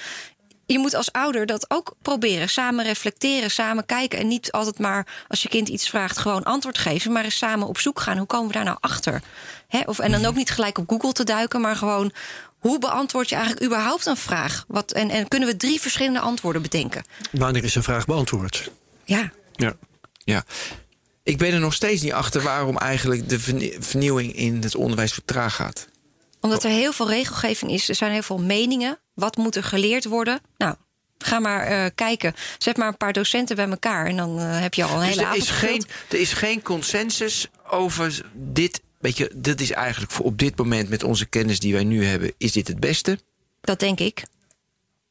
[0.67, 2.49] Je moet als ouder dat ook proberen.
[2.49, 4.19] Samen reflecteren, samen kijken.
[4.19, 7.13] En niet altijd maar als je kind iets vraagt, gewoon antwoord geven.
[7.13, 8.19] Maar eens samen op zoek gaan.
[8.19, 9.23] Hoe komen we daar nou achter?
[9.69, 9.81] Hè?
[9.85, 12.13] Of, en dan ook niet gelijk op Google te duiken, maar gewoon.
[12.59, 14.65] Hoe beantwoord je eigenlijk überhaupt een vraag?
[14.69, 17.05] Wat, en, en kunnen we drie verschillende antwoorden bedenken?
[17.33, 18.71] Wanneer is een vraag beantwoord?
[19.11, 19.77] Ja, Ja.
[20.25, 20.45] Ja.
[21.23, 25.15] Ik ben er nog steeds niet achter waarom eigenlijk de vernie- vernieuwing in het onderwijs
[25.15, 25.89] zo traag gaat.
[26.41, 27.89] Omdat er heel veel regelgeving is.
[27.89, 28.99] Er zijn heel veel meningen.
[29.15, 30.41] Wat moet er geleerd worden?
[30.57, 30.75] Nou,
[31.19, 32.35] ga maar eh, kijken.
[32.59, 34.07] Zet maar een paar docenten bij elkaar.
[34.07, 36.33] En dan eh, heb je al een Dus hele er avond is, geen, er is
[36.33, 38.81] geen consensus over dit.
[38.99, 42.05] Weet je, dit is eigenlijk voor op dit moment met onze kennis die wij nu
[42.05, 43.19] hebben, is dit het beste.
[43.61, 44.23] Dat denk ik.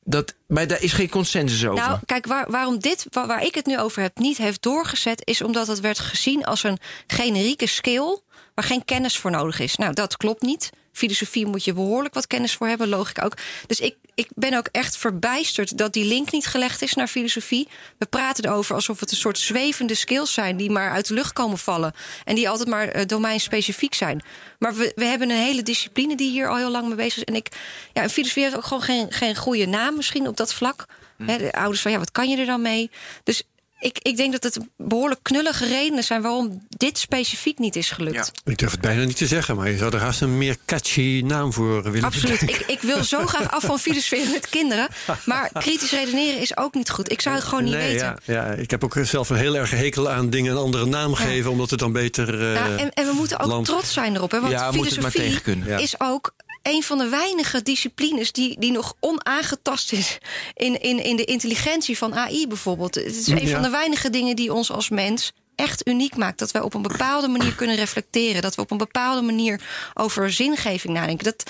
[0.03, 1.87] Dat, maar daar is geen consensus over.
[1.87, 5.21] Nou, kijk, waar, waarom dit, waar, waar ik het nu over heb, niet heeft doorgezet,
[5.23, 6.77] is omdat het werd gezien als een
[7.07, 8.19] generieke skill
[8.55, 9.75] waar geen kennis voor nodig is.
[9.75, 10.69] Nou, dat klopt niet.
[10.91, 13.37] Filosofie moet je behoorlijk wat kennis voor hebben, logica ook.
[13.67, 17.67] Dus ik, ik ben ook echt verbijsterd dat die link niet gelegd is naar filosofie.
[17.97, 21.34] We praten erover alsof het een soort zwevende skills zijn die maar uit de lucht
[21.34, 21.93] komen vallen.
[22.26, 24.24] En die altijd maar eh, domeinspecifiek zijn.
[24.57, 27.24] Maar we, we hebben een hele discipline die hier al heel lang mee bezig is.
[27.24, 27.47] En ik,
[27.93, 30.86] ja, en filosofie heeft ook gewoon geen, geen goede naam misschien op dat vlak.
[31.26, 32.91] Hè, de ouders van ja, wat kan je er dan mee?
[33.24, 33.43] Dus
[33.80, 38.32] ik, ik denk dat het behoorlijk knullige redenen zijn waarom dit specifiek niet is gelukt.
[38.45, 41.21] Ik durf het bijna niet te zeggen, maar je zou er haast een meer catchy
[41.25, 42.41] naam voor willen Absoluut.
[42.41, 44.88] Ik, ik wil zo graag af van filosoferen met kinderen.
[45.25, 47.11] Maar kritisch redeneren is ook niet goed.
[47.11, 48.17] Ik zou het gewoon niet nee, weten.
[48.25, 51.13] Ja, ja, ik heb ook zelf een heel erg hekel aan dingen een andere naam
[51.13, 52.34] geven, omdat het dan beter.
[52.34, 54.32] eh, Nou, en, en we moeten ook land- trots zijn erop.
[54.32, 54.39] Hè?
[54.39, 55.39] Want Ja, filosofie.
[55.65, 55.77] Ja.
[55.77, 56.34] is ook
[56.70, 60.17] een van de weinige disciplines die, die nog onaangetast is
[60.53, 62.95] in, in, in de intelligentie van AI bijvoorbeeld.
[62.95, 63.53] Het is een Ja.
[63.53, 66.39] van de weinige dingen die ons als mens echt uniek maakt.
[66.39, 68.41] Dat wij op een bepaalde manier kunnen reflecteren.
[68.41, 69.61] Dat we op een bepaalde manier
[69.93, 71.26] over zingeving nadenken.
[71.26, 71.43] Dat,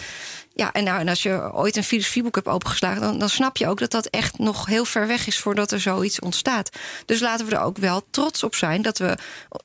[0.54, 3.68] ja, en, nou, en als je ooit een filosofieboek hebt opengeslagen, dan, dan snap je
[3.68, 6.70] ook dat dat echt nog heel ver weg is voordat er zoiets ontstaat.
[7.06, 9.18] Dus laten we er ook wel trots op zijn dat we.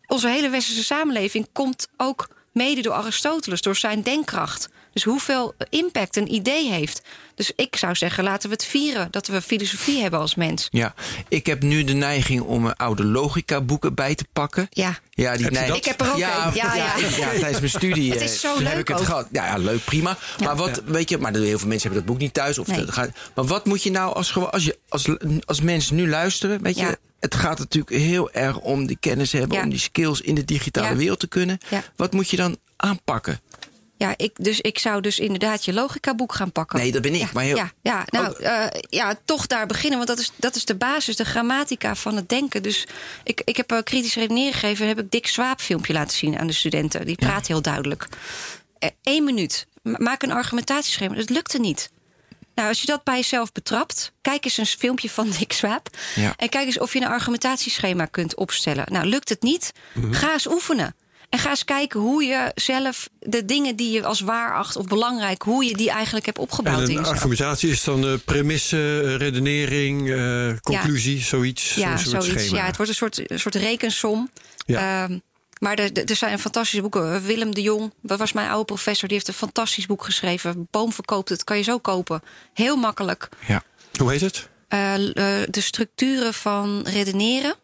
[0.07, 4.69] Onze hele westerse samenleving komt ook mede door Aristoteles, door zijn denkkracht.
[4.95, 7.03] Dus hoeveel impact een idee heeft.
[7.35, 10.69] Dus ik zou zeggen, laten we het vieren dat we filosofie hebben als mens.
[10.71, 10.95] Ja,
[11.29, 14.67] ik heb nu de neiging om oude logica boeken bij te pakken.
[14.71, 14.99] Ja.
[15.11, 15.75] Ja, die Heb?
[15.77, 16.55] Ik heb er ook ja, een.
[16.55, 16.97] Ja, ja.
[16.97, 19.05] ja, tijdens mijn studie Het eh, is zo heb leuk ik het ook.
[19.05, 19.29] gehad.
[19.33, 20.17] Ja, ja, leuk, prima.
[20.41, 22.59] Maar wat, weet je, maar heel veel mensen hebben dat boek niet thuis.
[22.59, 22.79] Of Nee.
[22.85, 25.09] dat gaat, maar wat moet je nou als, gewoon- als, je, als,
[25.45, 26.99] als mensen nu luisteren, weet je...
[27.21, 29.63] Het gaat natuurlijk heel erg om die kennis hebben, Ja.
[29.63, 30.97] om die skills in de digitale Ja.
[30.97, 31.59] wereld te kunnen.
[31.69, 31.83] Ja.
[31.97, 33.41] Wat moet je dan aanpakken?
[33.97, 36.79] Ja, ik, dus ik zou dus inderdaad je logica-boek gaan pakken.
[36.79, 39.67] Nee, dat ben ik, Ja, maar heel- ja, ja, nou, Ook- eh, ja, toch daar
[39.67, 42.63] beginnen, want dat is, dat is de basis, de grammatica van het denken.
[42.63, 42.87] Dus
[43.25, 46.39] ik, ik heb uh, kritisch redeneren gegeven en heb ik Dick Swaap filmpje laten zien
[46.39, 47.07] aan de studenten.
[47.07, 48.09] Die praat heel duidelijk.
[49.03, 51.15] Eén minuut, Ma- maak een argumentatieschema.
[51.15, 51.91] Dat lukte niet.
[52.55, 55.89] Nou, als je dat bij jezelf betrapt, kijk eens een filmpje van Dick Swaap.
[56.15, 56.35] Ja.
[56.37, 58.85] En kijk eens of je een argumentatieschema kunt opstellen.
[58.89, 59.73] Nou, lukt het niet?
[60.11, 60.95] Ga eens oefenen.
[61.35, 64.87] En ga eens kijken hoe je zelf de dingen die je als waar acht of
[64.87, 69.03] belangrijk, hoe je die eigenlijk hebt opgebouwd En in een argumentatie is dan eh, premisse,
[69.05, 71.75] eh, redenering, eh, conclusie, zoiets.
[71.75, 72.27] Ja, zoiets.
[72.27, 72.57] schema.
[72.57, 74.31] Ja, het wordt een soort, een soort rekensom.
[74.67, 75.05] Ja.
[75.05, 75.19] Ehm,
[75.59, 77.23] maar er, er zijn fantastische boeken.
[77.23, 80.69] Willem de Jong, dat was mijn oude professor, die heeft een fantastisch boek geschreven.
[80.71, 82.23] Boom verkoopt het, kan je zo kopen.
[82.53, 83.29] Heel makkelijk.
[83.47, 83.63] Ja.
[83.99, 84.49] Hoe heet het?
[84.69, 87.55] Eh, eh, de structuren van redeneren.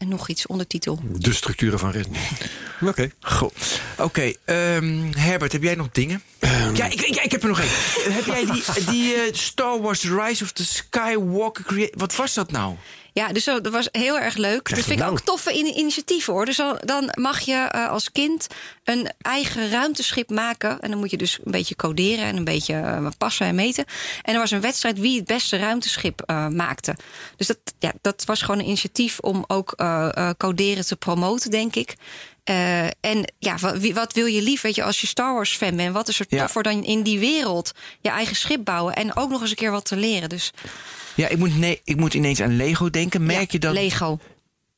[0.00, 1.00] En nog iets ondertitel.
[1.04, 2.38] De structuren van redenering.
[2.90, 3.10] Oké.
[3.20, 3.80] Goed.
[3.98, 6.22] Oké, ehm, Herbert, heb jij nog dingen?
[6.38, 6.74] Ehm.
[6.74, 7.68] ja, ik, ik, ik heb er nog één.
[8.12, 11.90] heb jij die, die eh, Star Wars Rise of the Skywalker...
[11.92, 12.74] Wat was dat nou?
[13.12, 14.68] Ja, dus dat was heel erg leuk.
[14.68, 16.44] dat vind ik ook toffe in- initiatieven hoor.
[16.44, 18.46] Dus dan, dan mag je eh, als kind
[18.84, 20.80] een eigen ruimteschip maken.
[20.80, 23.84] En dan moet je dus een beetje coderen en een beetje eh, passen en meten.
[24.22, 26.96] En er was een wedstrijd wie het beste ruimteschip eh, maakte.
[27.36, 29.74] Dus dat, ja, dat was gewoon een initiatief om ook
[30.36, 31.94] coderen te promoten, denk ik.
[33.00, 33.56] En ja,
[33.94, 34.60] wat, wil je lief?
[34.60, 36.40] Weet je, als je Star Wars fan bent, wat is er Ja.
[36.42, 39.70] toffer dan in die wereld je eigen schip bouwen en ook nog eens een keer
[39.70, 40.28] wat te leren?
[40.28, 40.50] Dus
[41.14, 43.26] Ja, ik moet, nee, ik moet ineens aan Lego denken.
[43.26, 43.72] Merk ja, je dat...
[43.72, 44.18] Lego.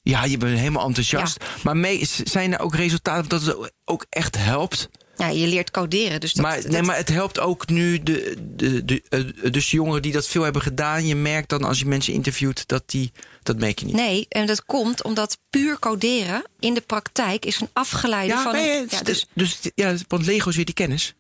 [0.03, 1.45] Ja, je bent helemaal enthousiast.
[1.63, 4.89] Maar mee, zijn er ook resultaten dat het ook echt helpt?
[5.17, 6.21] Ja, je leert coderen.
[6.21, 9.71] Dus dat, maar, nee, dat- maar het helpt ook nu, de, de, de, eh, dus
[9.71, 11.07] jongeren die dat veel hebben gedaan.
[11.07, 13.13] Je merkt dan als je mensen interviewt dat die,
[13.43, 13.95] dat merk je niet.
[13.95, 18.53] Nee, en dat komt omdat puur coderen in de praktijk is een afgeleide van.
[18.53, 21.15] nee, een- het- ja, dus, dus, ja, want Lego is weer die kennis.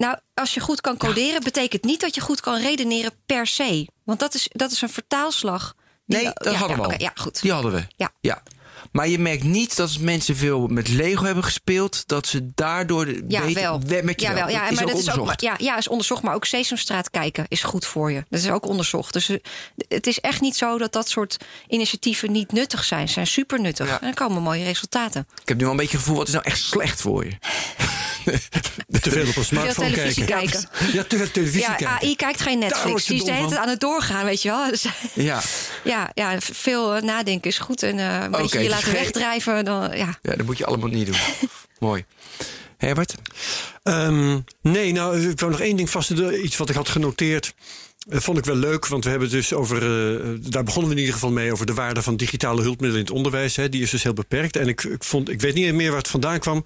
[0.00, 3.86] Nou, als je goed kan coderen, betekent niet dat je goed kan redeneren per se.
[4.04, 5.74] Want dat is, dat is een vertaalslag.
[6.06, 6.94] die- Nee, dat ja, hadden we al.
[7.00, 7.40] ja, goed.
[7.42, 7.86] Die hadden we.
[7.96, 8.10] Ja.
[8.20, 8.42] ja.
[8.92, 13.40] Maar je merkt niet dat mensen veel met Lego hebben gespeeld, dat ze daardoor Ja,
[13.44, 13.80] beter, wel.
[13.80, 14.44] we- merk je ja, wel.
[14.44, 14.54] wel.
[14.54, 15.40] Ja, Dat maar is dat ook is ook, onderzocht.
[15.40, 16.22] ja, ja, is onderzocht.
[16.22, 18.24] Maar ook Sesamstraat kijken is goed voor je.
[18.28, 19.12] Dat is ook onderzocht.
[19.12, 19.36] Dus eh,
[19.88, 21.36] het is echt niet zo dat dat soort
[21.68, 23.06] initiatieven niet nuttig zijn.
[23.06, 23.86] Ze zijn super nuttig.
[23.86, 23.92] Ja.
[23.92, 25.26] En dan komen mooie resultaten.
[25.42, 27.32] Ik heb nu wel een beetje het gevoel, wat is nou echt slecht voor je?
[29.00, 30.50] Te veel op een smartphone televisie kijken.
[30.70, 30.92] kijken.
[30.92, 31.88] Ja, te veel televisie Ja, kijken.
[31.88, 33.04] AI kijkt geen Netflix.
[33.04, 34.70] Die is de hele tijd aan het doorgaan, weet je wel.
[34.70, 34.84] Dus,
[35.14, 35.40] Ja.
[35.84, 37.82] ja, ja, veel eh, nadenken is goed.
[37.82, 39.64] En eh, een beetje je dus laten geen- wegdrijven.
[39.64, 40.18] Dan, ja.
[40.22, 41.16] ja, dat moet je allemaal niet doen.
[41.88, 42.04] Mooi.
[42.76, 43.14] Herbert?
[43.82, 46.10] Ehm, nee, nou, ik wou nog één ding vast.
[46.10, 47.54] Iets wat ik had genoteerd.
[48.10, 49.76] Eh, vond ik wel leuk, want we hebben het dus over.
[49.82, 51.52] eh, daar begonnen we in ieder geval mee.
[51.52, 53.56] Over de waarde van digitale hulpmiddelen in het onderwijs.
[53.56, 54.56] Hè, die is dus heel beperkt.
[54.56, 56.64] En ik, ik, vond, ik weet niet meer waar het vandaan kwam.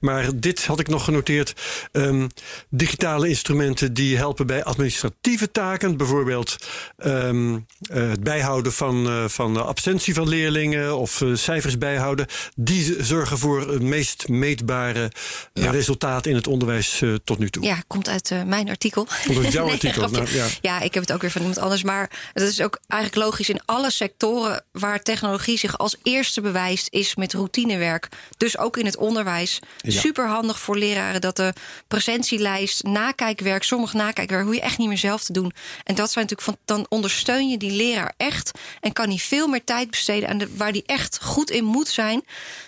[0.00, 1.52] Maar dit had ik nog genoteerd.
[1.92, 2.28] Ehm,
[2.68, 5.96] digitale instrumenten die helpen bij administratieve taken.
[5.96, 6.56] Bijvoorbeeld
[6.96, 10.96] ehm, eh, het bijhouden van, eh, van absentie van leerlingen.
[10.98, 12.26] Of cijfers bijhouden.
[12.56, 15.10] Die zorgen voor het meest meetbare
[15.52, 15.70] Ja.
[15.70, 17.62] resultaat in het onderwijs tot nu toe.
[17.64, 19.06] ja, komt uit mijn artikel.
[19.26, 20.46] Komt uit jouw artikel, nou, ja.
[20.60, 21.82] ja, ik heb het ook weer van iemand anders.
[21.82, 26.88] Maar het is ook eigenlijk logisch in alle sectoren waar technologie zich als eerste bewijst,
[26.90, 28.08] is met routinewerk.
[28.36, 29.58] Dus ook in het onderwijs.
[29.76, 30.00] Ja.
[30.00, 31.52] Super handig voor leraren dat de
[31.88, 35.52] presentielijst, nakijkwerk, sommig nakijkwerk, hoe je echt niet meer zelf te doen.
[35.84, 39.46] En dat zijn natuurlijk van, dan ondersteun je die leraar echt en kan hij veel
[39.46, 42.24] meer tijd besteden aan de, waar die echt goed in moet zijn.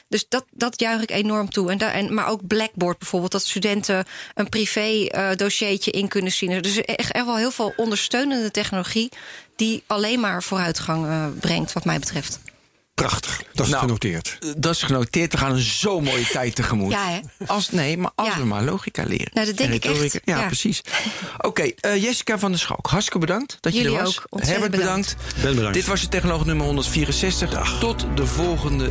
[0.09, 1.71] Dus dat, dat juich ik enorm toe.
[1.71, 4.05] En en, maar ook Blackboard bijvoorbeeld, dat studenten
[4.35, 6.63] een privé eh, dossiertje in kunnen zien.
[6.63, 9.09] Dus echt, echt wel heel veel ondersteunende technologie
[9.57, 12.41] die alleen maar vooruitgang eh, brengt, wat mij betreft.
[12.95, 14.37] Prachtig, dat is Nou, genoteerd.
[14.41, 15.33] Eh, Dat is genoteerd.
[15.33, 16.93] We gaan een zo mooie tijd tegemoet.
[16.93, 17.21] Ja, hè?
[17.47, 18.39] Als, nee, maar als Ja.
[18.39, 19.31] we maar logica leren.
[19.33, 20.21] Nou, dat denk En ik echt.
[20.25, 20.47] Ja, Ja.
[20.47, 20.81] precies.
[21.39, 24.19] Oké, eh, Jessica van der Schalk, hartstikke bedankt dat je Jullie er was.
[24.19, 24.27] ook.
[24.31, 25.15] Ontzettend Herbert bedankt.
[25.17, 25.43] bedankt.
[25.43, 25.75] Ben bedankt.
[25.77, 27.79] Dit was de Technoloog nummer 164.
[27.81, 28.91] Tot de volgende